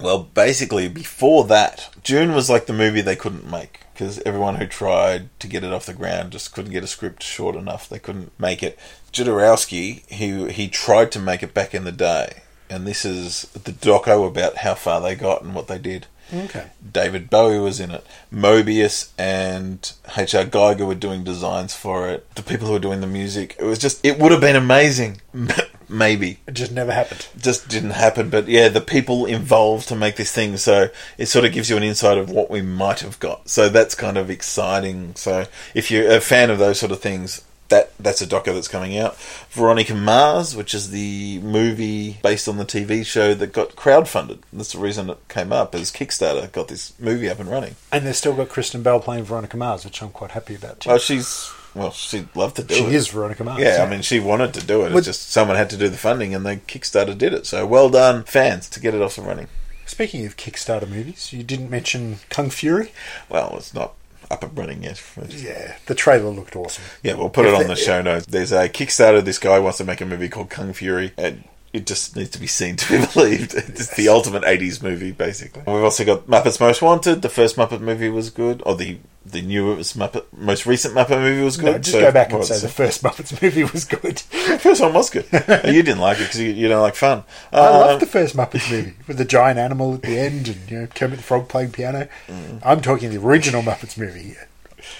[0.00, 4.66] Well, basically, before that, Dune was like the movie they couldn't make because everyone who
[4.66, 7.88] tried to get it off the ground just couldn't get a script short enough.
[7.88, 8.78] They couldn't make it.
[9.12, 13.72] Jodorowsky, he he tried to make it back in the day, and this is the
[13.72, 16.06] doco about how far they got and what they did.
[16.32, 16.66] Okay.
[16.92, 18.06] David Bowie was in it.
[18.32, 20.44] Moebius and H.R.
[20.44, 22.34] Giger were doing designs for it.
[22.34, 23.56] The people who were doing the music.
[23.58, 25.20] It was just, it would have been amazing.
[25.88, 26.38] Maybe.
[26.46, 27.26] It just never happened.
[27.38, 28.30] Just didn't happen.
[28.30, 30.56] But yeah, the people involved to make this thing.
[30.56, 33.50] So it sort of gives you an insight of what we might have got.
[33.50, 35.14] So that's kind of exciting.
[35.16, 38.68] So if you're a fan of those sort of things, that that's a doco that's
[38.68, 39.16] coming out.
[39.50, 44.38] Veronica Mars, which is the movie based on the TV show that got crowdfunded.
[44.52, 47.76] That's the reason it came up as Kickstarter got this movie up and running.
[47.90, 50.80] And they've still got Kristen Bell playing Veronica Mars, which I'm quite happy about.
[50.80, 50.90] Too.
[50.90, 52.78] Well, she's well, she'd love to do it.
[52.78, 52.92] she it.
[52.94, 53.60] is Veronica Mars.
[53.62, 54.86] Yeah, I mean, she wanted to do it.
[54.86, 57.46] It's Would- just someone had to do the funding, and they Kickstarter did it.
[57.46, 59.48] So well done, fans, to get it off and running.
[59.86, 62.92] Speaking of Kickstarter movies, you didn't mention Kung Fury.
[63.28, 63.94] Well, it's not
[64.32, 65.00] up and running yet.
[65.28, 66.84] Yeah, the trailer looked awesome.
[67.02, 68.26] Yeah, we'll put If it on the- the show notes.
[68.26, 69.22] There's a Kickstarter.
[69.24, 72.38] This guy wants to make a movie called Kung Fury, and it just needs to
[72.38, 73.54] be seen to be believed.
[73.54, 75.62] It's the ultimate '80s movie, basically.
[75.66, 77.22] We've also got Muppets Most Wanted.
[77.22, 81.42] The first Muppet movie was good, or the the newest Muppet, most recent Muppet movie
[81.44, 81.66] was good.
[81.72, 84.16] No, just So- go back and say the first Muppets movie was good.
[84.16, 85.24] the first one was good.
[85.32, 87.22] you didn't like it because you, you don't like fun.
[87.52, 90.70] I Um, love the first Muppets movie with the giant animal at the end and
[90.70, 92.08] you know Kermit the Frog playing piano.
[92.26, 92.60] Mm.
[92.64, 94.34] I'm talking the original Muppets movie.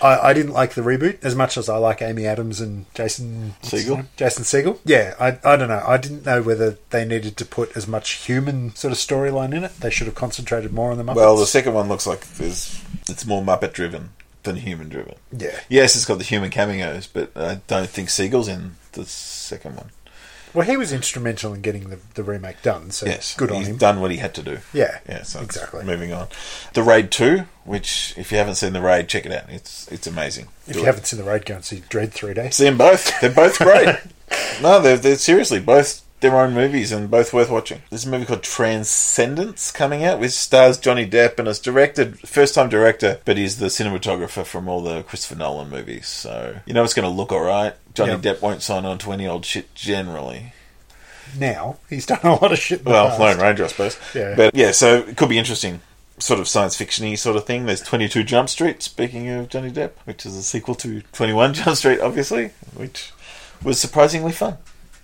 [0.00, 3.54] I, I didn't like the reboot as much as I like Amy Adams and Jason
[3.62, 4.06] Segel?
[4.16, 4.78] Jason Segel.
[4.84, 5.82] Yeah, I, I don't know.
[5.86, 9.64] I didn't know whether they needed to put as much human sort of storyline in
[9.64, 9.76] it.
[9.80, 11.16] They should have concentrated more on the Muppets.
[11.16, 14.10] Well, the second one looks like there's it's more Muppet driven
[14.42, 15.14] than human driven.
[15.36, 15.58] yeah.
[15.68, 19.90] Yes, it's got the human cameos, but I don't think Segel's in the second one.
[20.54, 22.90] Well, he was instrumental in getting the, the remake done.
[22.90, 23.76] So Yes, good on he's him.
[23.78, 24.58] done what he had to do.
[24.72, 25.84] Yeah, Yeah, so exactly.
[25.84, 26.28] Moving on,
[26.74, 29.44] the Raid Two, which if you haven't seen the Raid, check it out.
[29.48, 30.48] It's it's amazing.
[30.66, 30.86] If Do you it.
[30.86, 32.56] haven't seen the raid, go and see Dredd Three Days.
[32.56, 33.96] see them both, they're both great.
[34.62, 37.82] no, they're they're seriously both their own movies and both worth watching.
[37.90, 42.54] There's a movie called Transcendence coming out, which stars Johnny Depp and is directed first
[42.54, 46.06] time director, but he's the cinematographer from all the Christopher Nolan movies.
[46.08, 47.74] So you know it's going to look all right.
[47.94, 48.18] Johnny Yeah.
[48.34, 50.54] Depp won't sign on to any old shit generally.
[51.38, 52.84] Now he's done a lot of shit.
[52.84, 53.20] Well, past.
[53.20, 53.98] Lone Ranger, I suppose.
[54.14, 54.34] Yeah.
[54.34, 55.80] But yeah, so it could be interesting.
[56.18, 57.66] Sort of science fictiony sort of thing.
[57.66, 61.76] There's 22 Jump Street, speaking of Johnny Depp, which is a sequel to 21 Jump
[61.76, 63.12] Street, obviously, which
[63.62, 64.58] was surprisingly fun.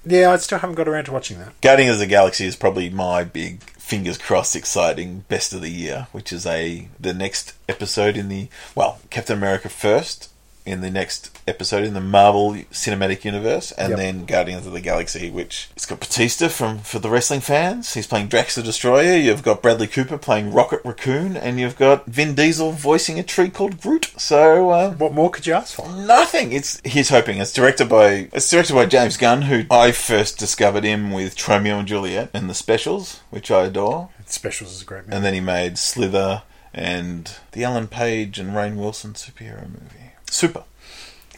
[0.04, 1.60] Yeah, I still haven't got around to watching that.
[1.60, 6.06] Guardians of the Galaxy is probably my big fingers crossed exciting best of the year,
[6.12, 10.30] which is a the next episode in the well, Captain America first
[10.68, 13.98] in the next episode in the Marvel Cinematic Universe, and Yep.
[13.98, 17.94] then Guardians of the Galaxy, which it's got Batista from for the wrestling fans.
[17.94, 19.16] He's playing Drax the Destroyer.
[19.16, 23.48] You've got Bradley Cooper playing Rocket Raccoon, and you've got Vin Diesel voicing a tree
[23.50, 24.12] called Groot.
[24.16, 24.70] So.
[24.70, 25.88] Uh, What more could you ask for?
[25.88, 26.52] Nothing.
[26.52, 27.38] It's he's hoping.
[27.38, 31.78] It's directed by it's directed by James Gunn, who I first discovered him with Tromeo
[31.78, 34.10] and Juliet and the Specials, which I adore.
[34.26, 35.16] Specials is a great movie.
[35.16, 36.42] And then he made Slither
[36.74, 40.07] and the Ellen Page and Rainn Wilson superhero movie.
[40.30, 40.64] Super.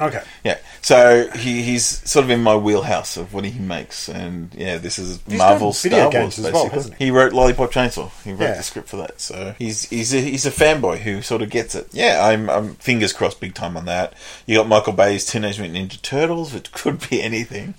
[0.01, 0.23] okay.
[0.45, 0.59] Yeah.
[0.83, 4.99] So he, he's sort of in my wheelhouse of what he makes, and yeah, this
[4.99, 6.77] is He's Marvel done video Star games Wars as well, basically.
[6.79, 7.05] hasn't he?
[7.05, 8.11] he wrote Lollipop Chainsaw.
[8.25, 8.55] He wrote Yeah.
[8.57, 11.75] the script for that, so he's he's a, he's a fanboy who sort of gets
[11.75, 11.89] it.
[11.93, 14.15] Yeah, I'm I'm fingers crossed, big time on that.
[14.47, 17.75] You got Michael Bay's Teenage Mutant Ninja Turtles, which could be anything.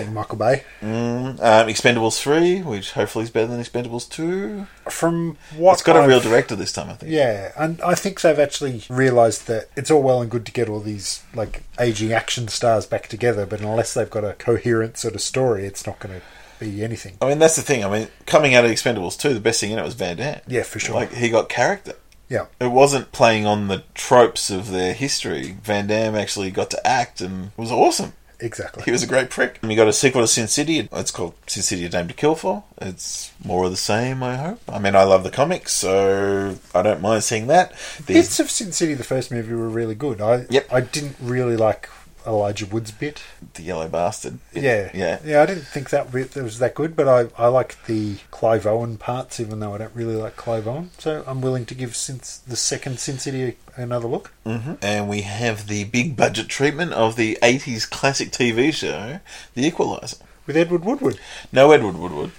[0.00, 0.64] Being Michael Bay.
[0.82, 4.66] Mm, um, Expendables three, which hopefully is better than Expendables two.
[4.88, 7.12] From what It's got a I've- real director this time, I think.
[7.12, 10.68] Yeah, and I think they've actually realised that it's all well and good to get
[10.68, 15.14] all these like aging action stars back together, but unless they've got a coherent sort
[15.14, 16.24] of story, it's not going to
[16.58, 17.16] be anything.
[17.20, 17.84] I mean, that's the thing.
[17.84, 20.40] I mean, coming out of Expendables 2, the best thing in it was Van Damme.
[20.46, 20.94] Yeah, for sure.
[20.94, 21.92] Like, he got character.
[22.28, 25.56] Yeah, It wasn't playing on the tropes of their history.
[25.62, 28.14] Van Damme actually got to act and was awesome.
[28.40, 28.82] Exactly.
[28.84, 29.58] He was a great prick.
[29.62, 30.88] And you got a sequel to Sin City.
[30.92, 32.64] It's called Sin City: A Dame to Kill For.
[32.80, 34.60] It's more of the same, I hope.
[34.68, 37.70] I mean, I love the comics, so I don't mind seeing that.
[38.06, 40.20] There's- Bits of Sin City, the first movie, were really good.
[40.20, 40.68] I Yep.
[40.72, 41.88] I didn't really like
[42.26, 43.22] Elijah Wood's bit.
[43.54, 44.38] the Yellow Bastard.
[44.52, 45.18] Yeah, yeah.
[45.24, 45.42] yeah.
[45.42, 48.96] I didn't think that bit was that good, but I I liked the Clive Owen
[48.98, 50.90] parts, even though I don't really like Clive Owen.
[50.98, 54.32] So I'm willing to give since the second Sin City another look.
[54.44, 59.20] hmm And we have the big budget treatment of the 80s classic TV show,
[59.54, 60.16] The Equalizer.
[60.46, 61.18] with Edward Woodward.
[61.52, 62.30] No Edward Woodward.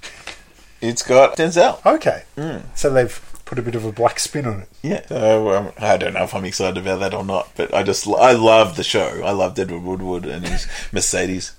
[0.80, 1.84] It's got Denzel.
[1.86, 2.62] Okay, Mm.
[2.76, 4.70] so they've put a bit of a black spin on it.
[4.84, 5.08] Yeah.
[5.08, 8.06] So um, I don't know if I'm excited about that or not, but I just
[8.06, 9.22] I love the show.
[9.24, 11.54] I loved Edward Woodward and his Mercedes.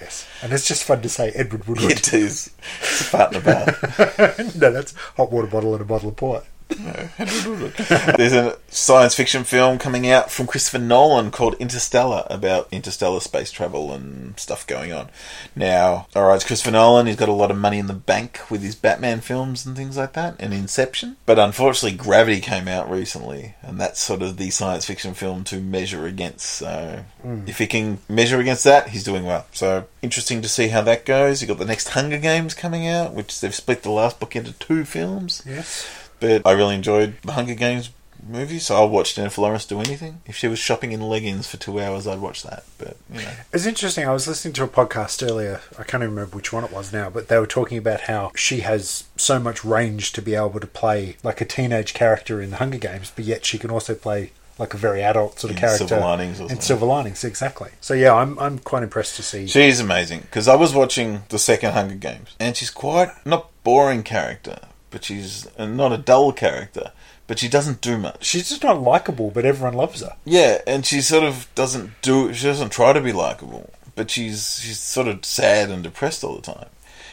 [0.00, 1.90] Yes, and it's just fun to say Edward Woodward.
[1.90, 2.50] It is.
[2.80, 4.56] It's a fart in the bath.
[4.56, 6.44] no, that's hot water bottle and a bottle of port.
[8.16, 13.50] There's a science fiction film coming out from Christopher Nolan called Interstellar about interstellar space
[13.50, 15.08] travel and stuff going on.
[15.54, 17.06] Now, alright, it's Christopher Nolan.
[17.06, 19.96] He's got a lot of money in the bank with his Batman films and things
[19.96, 21.16] like that, and Inception.
[21.26, 25.60] But unfortunately, Gravity came out recently, and that's sort of the science fiction film to
[25.60, 26.46] measure against.
[26.46, 27.04] So,
[27.46, 29.46] if he can measure against that, he's doing well.
[29.52, 31.40] So, interesting to see how that goes.
[31.40, 34.52] You've got the next Hunger Games coming out, which they've split the last book into
[34.52, 35.42] two films.
[35.46, 35.86] Yes.
[36.22, 37.90] But I really enjoyed the Hunger Games
[38.26, 40.20] movie, so I'll watch Jennifer Lawrence do anything.
[40.26, 42.62] If she was shopping in leggings for two hours, I'd watch that.
[42.78, 44.06] But you know, It's interesting.
[44.08, 45.60] I was listening to a podcast earlier.
[45.78, 48.30] I can't even remember which one it was now, but they were talking about how
[48.36, 52.50] she has so much range to be able to play like a teenage character in
[52.50, 55.56] the Hunger Games, but yet she can also play like a very adult sort of
[55.56, 56.60] In character Silver Linings or in.
[56.60, 57.24] Silver Linings.
[57.24, 57.70] Exactly.
[57.80, 59.48] So yeah, I'm I'm quite impressed to see.
[59.48, 64.02] she's amazing because I was watching the second Hunger Games, and she's quite not boring
[64.04, 64.58] character,
[64.92, 66.92] but she's not a dull character,
[67.26, 68.24] but she doesn't do much.
[68.24, 70.16] She's just not likable, but everyone loves her.
[70.24, 72.32] Yeah, and she sort of doesn't do.
[72.32, 76.36] She doesn't try to be likable, but she's she's sort of sad and depressed all
[76.36, 76.68] the time.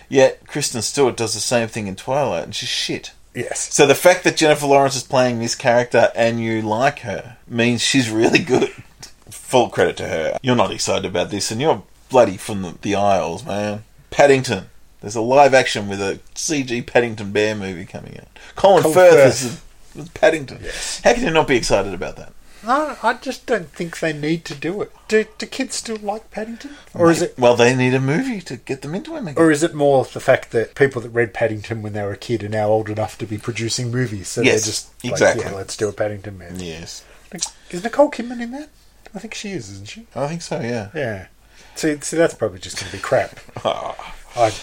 [0.09, 3.13] Yet Kristen Stewart does the same thing in Twilight, and she's shit.
[3.33, 3.73] Yes.
[3.73, 7.81] So the fact that Jennifer Lawrence is playing this character and you like her means
[7.81, 8.69] she's really good.
[9.29, 10.37] Full credit to her.
[10.41, 13.83] You're not excited about this, and you're bloody from the, the Isles, man.
[14.09, 14.69] Paddington.
[15.01, 18.27] There's a live action with a CG Paddington Bear movie coming out.
[18.55, 19.95] Colin, Colin Firth, Firth.
[19.95, 20.59] is Paddington.
[21.03, 22.33] How can you not be excited about that?
[22.61, 24.91] No, I just don't think they need to do it.
[25.07, 28.57] Do, do kids still like Paddington, or is it, Well, they need a movie to
[28.57, 29.41] get them into him again.
[29.41, 32.17] or is it more the fact that people that read Paddington when they were a
[32.17, 34.27] kid are now old enough to be producing movies?
[34.27, 35.45] So Yes, they're just like, exactly.
[35.45, 36.65] yeah, let's do a Paddington movie.
[36.65, 37.05] yes,
[37.71, 38.67] Is Nicole Kidman in that?
[39.15, 40.07] I think she is, isn't she?
[40.13, 40.59] I think so.
[40.59, 40.89] Yeah.
[40.93, 41.27] Yeah.
[41.75, 43.39] See, see that's probably just going to be crap.
[43.63, 44.15] Ah.
[44.35, 44.53] I,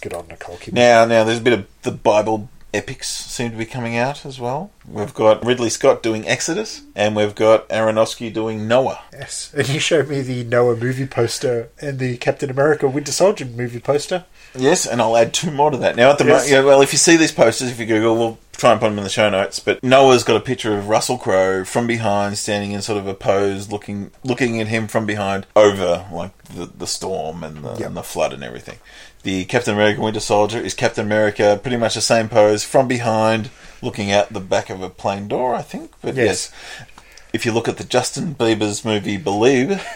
[0.00, 0.72] good on Nicole Kidman.
[0.74, 4.38] Now, now there's a bit of the Bible epics seem to be coming out as
[4.38, 4.70] well.
[4.86, 9.00] We've got Ridley Scott doing Exodus, and we've got Aronofsky doing Noah.
[9.12, 13.44] Yes, and you showed me the Noah movie poster and the Captain America Winter Soldier
[13.44, 14.24] movie poster.
[14.54, 15.96] Yes, and I'll add two more to that.
[15.96, 16.32] Now, at the Yes.
[16.44, 18.88] moment, yeah, well, if you see these posters, if you Google, we'll try and put
[18.88, 19.58] them in the show notes.
[19.60, 23.14] But Noah's got a picture of Russell Crowe from behind, standing in sort of a
[23.14, 27.80] pose, looking looking at him from behind over like the, the storm and the, Yep.
[27.88, 28.78] and the flood and everything.
[29.22, 33.50] The Captain America Winter Soldier is Captain America, pretty much the same pose from behind,
[33.82, 35.92] looking out the back of a plane door, I think.
[36.00, 36.50] But Yes.
[36.78, 36.88] yes,
[37.32, 39.86] if you look at the Justin Bieber's movie Believe,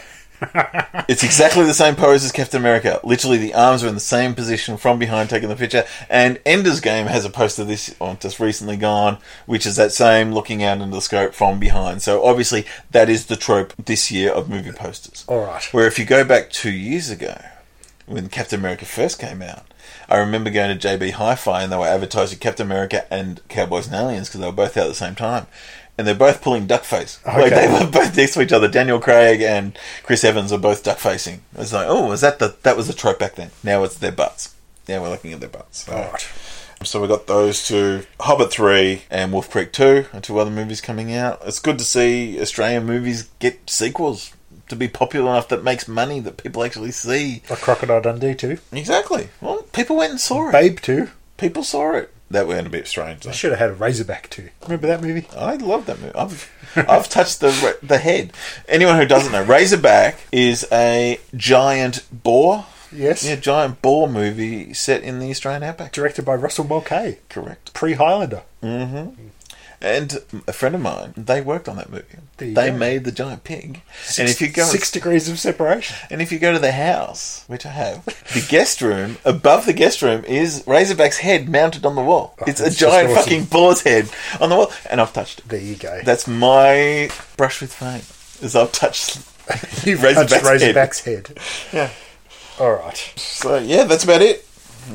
[1.09, 3.01] it's exactly the same pose as Captain America.
[3.03, 5.85] Literally, the arms are in the same position from behind, taking the picture.
[6.11, 9.17] And Ender's Game has a poster of this, oh, just recently gone,
[9.47, 12.03] which is that same looking out into the scope from behind.
[12.03, 15.25] So obviously, that is the trope this year of movie posters.
[15.29, 15.65] All right.
[15.73, 17.41] Where if you go back two years ago,
[18.07, 19.65] when Captain America first came out,
[20.09, 23.95] I remember going to JB Hi-Fi and they were advertising Captain America and Cowboys and
[23.95, 25.47] Aliens because they were both out at the same time.
[25.97, 27.21] And they're both pulling duck face.
[27.25, 28.67] Like they were both next to each other.
[28.67, 31.43] Daniel Craig and Chris Evans are both duck facing.
[31.57, 33.51] It's like, oh, was that the that was the trope back then?
[33.63, 34.57] Now it's their butts.
[34.89, 35.89] Now we're looking at their butts.
[35.89, 36.29] All right.
[36.83, 40.81] so we got those two, Hobbit three and Wolf Creek two, and two other movies
[40.81, 41.41] coming out.
[41.45, 44.33] It's good to see Australian movies get sequels
[44.69, 47.43] to be popular enough that makes money that people actually see.
[47.51, 48.59] A Crocodile Dundee too.
[48.73, 49.29] Exactly.
[49.41, 50.53] Well, people went and saw it.
[50.53, 51.11] Babe too.
[51.37, 52.11] People saw it.
[52.31, 53.23] That went a bit strange.
[53.23, 53.31] Though.
[53.31, 54.49] I should have had a Razorback too.
[54.63, 55.27] Remember that movie?
[55.37, 56.15] I love that movie.
[56.15, 58.33] I've I've touched the the head.
[58.69, 62.67] Anyone who doesn't know, Razorback is a giant boar.
[62.91, 63.27] Yes.
[63.27, 65.93] Yeah, giant boar movie set in the Australian outback.
[65.93, 67.19] Directed by Russell Mulcahy.
[67.29, 67.75] Correct.
[67.75, 68.43] Pre Highlander.
[68.63, 69.29] Mm-hmm.
[69.85, 72.05] And a friend of mine, they worked on that movie.
[72.39, 72.73] They go.
[72.77, 73.83] made the giant pig.
[74.19, 75.95] and if you go Six degrees of separation.
[76.11, 79.75] and if you go to the house, which I have, the guest room above the
[79.75, 82.35] guest room is Razorback's head mounted on the wall.
[82.41, 83.23] Oh, it's a giant awesome.
[83.23, 84.09] fucking boar's head
[84.41, 85.49] on the wall, and I've touched it.
[85.49, 86.01] There you go.
[86.03, 88.03] That's my brush with fame.
[88.45, 89.17] Is I've touched
[89.87, 90.45] You've Razorback's touched head.
[90.77, 91.39] Razorback's head.
[91.75, 91.91] Yeah.
[92.59, 92.97] All right.
[93.17, 94.47] So yeah, that's about it.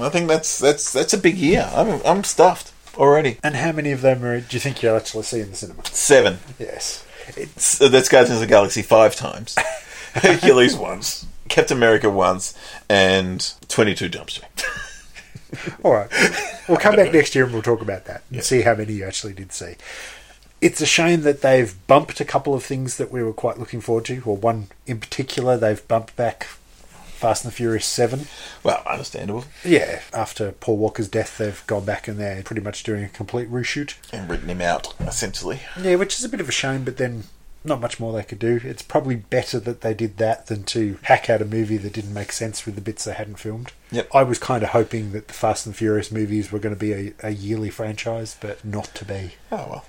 [0.01, 1.69] I think that's that's that's a big year.
[1.75, 3.37] I'm I'm stuffed already.
[3.43, 5.85] And how many of them are, do you think you'll actually see in the cinema?
[5.85, 6.39] Seven.
[6.59, 7.05] Yes.
[7.55, 9.55] So that's uh, Guardians of the Galaxy five times.
[10.13, 11.25] Hercules once.
[11.47, 12.53] Captain America once,
[12.87, 14.65] and Twenty Two Jump Street.
[15.83, 16.09] All right.
[16.67, 19.05] We'll come back next year and we'll talk about that and see how many you
[19.05, 19.75] actually did see.
[20.61, 23.81] It's a shame that they've bumped a couple of things that we were quite looking
[23.81, 24.21] forward to.
[24.25, 26.47] Or one in particular, they've bumped back
[27.19, 28.27] Fast and the Furious 7.
[28.63, 29.45] Well, understandable.
[29.63, 30.01] Yeah.
[30.13, 33.95] After Paul Walker's death, they've gone back and they're pretty much doing a complete reshoot.
[34.11, 35.59] And written him out essentially.
[35.79, 37.25] Yeah, which is a bit of a shame, but then
[37.63, 38.59] not much more they could do.
[38.63, 42.13] It's probably better that they did that than to hack out a movie that didn't
[42.13, 43.73] make sense with the bits they hadn't filmed.
[43.91, 44.09] Yep.
[44.13, 46.93] I was kind of hoping that the Fast and Furious movies were going to be
[46.93, 49.33] a, a yearly franchise, but not to be.
[49.51, 49.85] Oh well.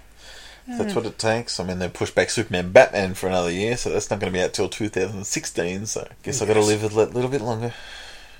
[0.66, 1.58] If That's what it takes.
[1.58, 4.38] I mean, they pushed back Superman Batman for another year, so that's not going to
[4.38, 6.68] be out till 2016, so I guess I've got to Yes.
[6.68, 7.74] live a little bit longer.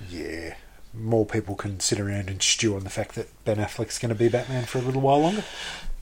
[0.09, 0.55] Yeah.
[0.93, 4.15] More people can sit around and stew on the fact that Ben Affleck's going to
[4.15, 5.43] be Batman for a little while longer.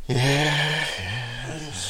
[0.07, 0.85] Yeah,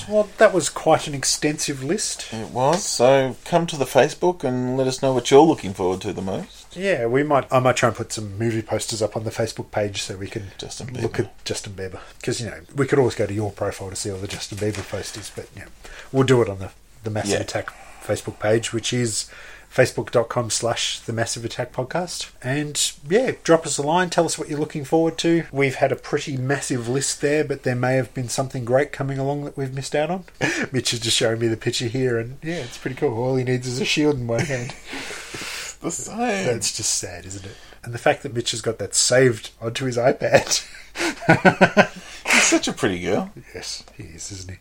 [0.10, 2.28] Well, that was quite an extensive list.
[2.34, 2.84] it was.
[2.84, 6.22] So come to the Facebook and let us know what you're looking forward to the
[6.22, 6.59] most.
[6.74, 7.52] Yeah, we might.
[7.52, 10.28] I might try and put some movie posters up on the Facebook page so we
[10.28, 11.20] can Justin look Bieber.
[11.26, 12.00] at Justin Bieber.
[12.18, 14.58] Because you know we could always go to your profile to see all the Justin
[14.60, 15.66] Bieber posters, but yeah,
[16.12, 16.72] we'll do it on the
[17.04, 17.40] the Massive Yeah.
[17.42, 17.70] Attack
[18.04, 19.30] Facebook page, which is
[19.74, 24.50] facebook.com slash the massive attack podcast and yeah drop us a line tell us what
[24.50, 28.12] you're looking forward to we've had a pretty massive list there but there may have
[28.16, 30.24] been something great coming along that we've missed out on
[30.72, 33.44] mitch is just showing me the picture here and yeah it's pretty cool all he
[33.44, 34.74] needs is a shield in one hand
[35.82, 36.18] The same.
[36.46, 37.56] that's just sad, isn't it?
[37.84, 40.66] And the fact that Mitch has got that saved onto his iPad.
[42.26, 43.32] He's such a pretty girl.
[43.56, 44.58] yes, he is, isn't he?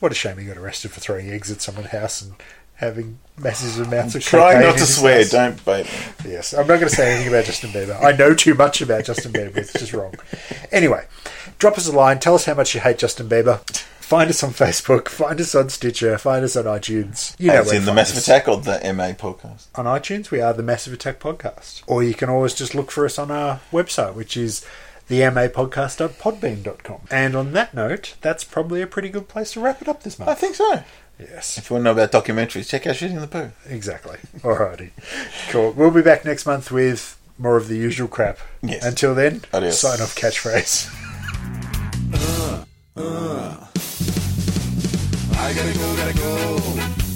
[0.00, 2.32] What a shame he got arrested for throwing eggs at someone's house and
[2.76, 5.18] having massive amounts of Try cocaine not to swear.
[5.18, 5.30] house.
[5.30, 5.84] Don't bait
[6.24, 6.32] me.
[6.32, 8.02] Yes, I'm not going to say anything about Justin Bieber.
[8.02, 9.56] I know too much about Justin Bieber.
[9.56, 10.14] It's just wrong.
[10.72, 11.06] Anyway,
[11.58, 12.18] drop us a line.
[12.18, 13.60] Tell us how much you hate Justin Bieber.
[14.04, 15.08] Find us on Facebook.
[15.08, 16.18] Find us on Stitcher.
[16.18, 17.34] Find us on iTunes.
[17.38, 18.28] You know where in the Massive us.
[18.28, 19.66] Attack or the MA podcast.
[19.74, 21.82] on iTunes, we are the Massive Attack Podcast.
[21.86, 24.64] Or you can always just look for us on our website, which is
[25.08, 27.00] the mamapodcast.podbean.com.
[27.10, 30.18] And on that note, that's probably a pretty good place to wrap it up this
[30.18, 30.30] month.
[30.30, 30.82] I think so.
[31.18, 33.50] Yes, If you want to know about documentaries, check out Shooting the Poo.
[33.68, 34.18] exactly.
[34.40, 34.90] Alrighty.
[35.50, 35.70] Cool.
[35.72, 38.38] We'll be back next month with more of the usual crap.
[38.62, 38.84] Yes.
[38.84, 39.80] Until then, Adios.
[39.80, 40.90] sign off catchphrase.
[42.96, 43.02] I
[45.52, 46.56] gotta go, gotta go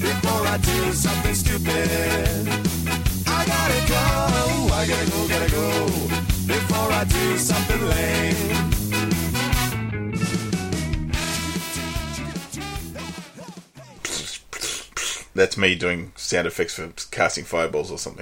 [0.00, 2.48] before I do something stupid.
[3.28, 5.86] I gotta go, I gotta go, gotta go
[6.48, 8.34] before I do something lame.
[15.34, 18.16] That's me doing sound effects for casting fireballs or something.